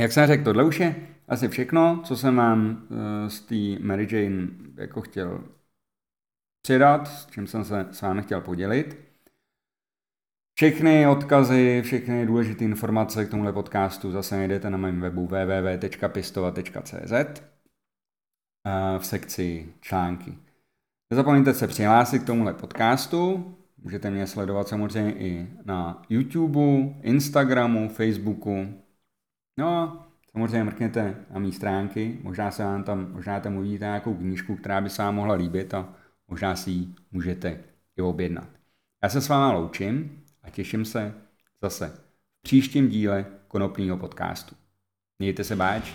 jak 0.00 0.12
jsem 0.12 0.26
řekl, 0.26 0.44
tohle 0.44 0.64
už 0.64 0.80
je 0.80 0.96
asi 1.28 1.48
všechno, 1.48 2.02
co 2.04 2.16
jsem 2.16 2.36
vám 2.36 2.86
uh, 2.90 3.28
z 3.28 3.40
té 3.40 3.84
Mary 3.84 4.08
Jane 4.10 4.48
jako 4.76 5.00
chtěl 5.00 5.44
přidat, 6.62 7.08
s 7.08 7.26
čím 7.26 7.46
jsem 7.46 7.64
se 7.64 7.86
s 7.90 8.02
vámi 8.02 8.22
chtěl 8.22 8.40
podělit. 8.40 9.09
Všechny 10.60 11.06
odkazy, 11.06 11.82
všechny 11.84 12.26
důležité 12.26 12.64
informace 12.64 13.24
k 13.24 13.30
tomuhle 13.30 13.52
podcastu 13.52 14.12
zase 14.12 14.36
najdete 14.36 14.70
na 14.70 14.78
mém 14.78 15.00
webu 15.00 15.26
www.pistova.cz 15.26 17.12
eh, 17.12 17.32
v 18.98 19.06
sekci 19.06 19.74
články. 19.80 20.38
Nezapomeňte 21.10 21.54
se 21.54 21.66
přihlásit 21.66 22.18
k 22.18 22.26
tomuhle 22.26 22.54
podcastu. 22.54 23.54
Můžete 23.78 24.10
mě 24.10 24.26
sledovat 24.26 24.68
samozřejmě 24.68 25.12
i 25.12 25.48
na 25.64 26.02
YouTube, 26.08 26.60
Instagramu, 27.02 27.88
Facebooku. 27.88 28.66
No 29.58 29.68
a 29.68 30.08
samozřejmě 30.30 30.64
mrkněte 30.64 31.16
na 31.30 31.38
mý 31.38 31.52
stránky. 31.52 32.18
Možná 32.22 32.50
se 32.50 32.64
vám 32.64 32.84
tam, 32.84 33.12
možná 33.12 33.40
tam 33.40 33.56
uvidíte 33.56 33.84
nějakou 33.84 34.14
knížku, 34.14 34.56
která 34.56 34.80
by 34.80 34.90
se 34.90 35.02
vám 35.02 35.14
mohla 35.14 35.34
líbit 35.34 35.74
a 35.74 35.94
možná 36.28 36.56
si 36.56 36.70
ji 36.70 36.94
můžete 37.12 37.60
i 37.96 38.02
objednat. 38.02 38.48
Já 39.02 39.08
se 39.08 39.20
s 39.20 39.28
váma 39.28 39.52
loučím 39.52 40.19
a 40.42 40.50
těším 40.50 40.84
se 40.84 41.14
zase 41.62 41.88
v 42.38 42.42
příštím 42.42 42.88
díle 42.88 43.26
konopního 43.48 43.96
podcastu. 43.96 44.56
Mějte 45.18 45.44
se 45.44 45.56
báč. 45.56 45.92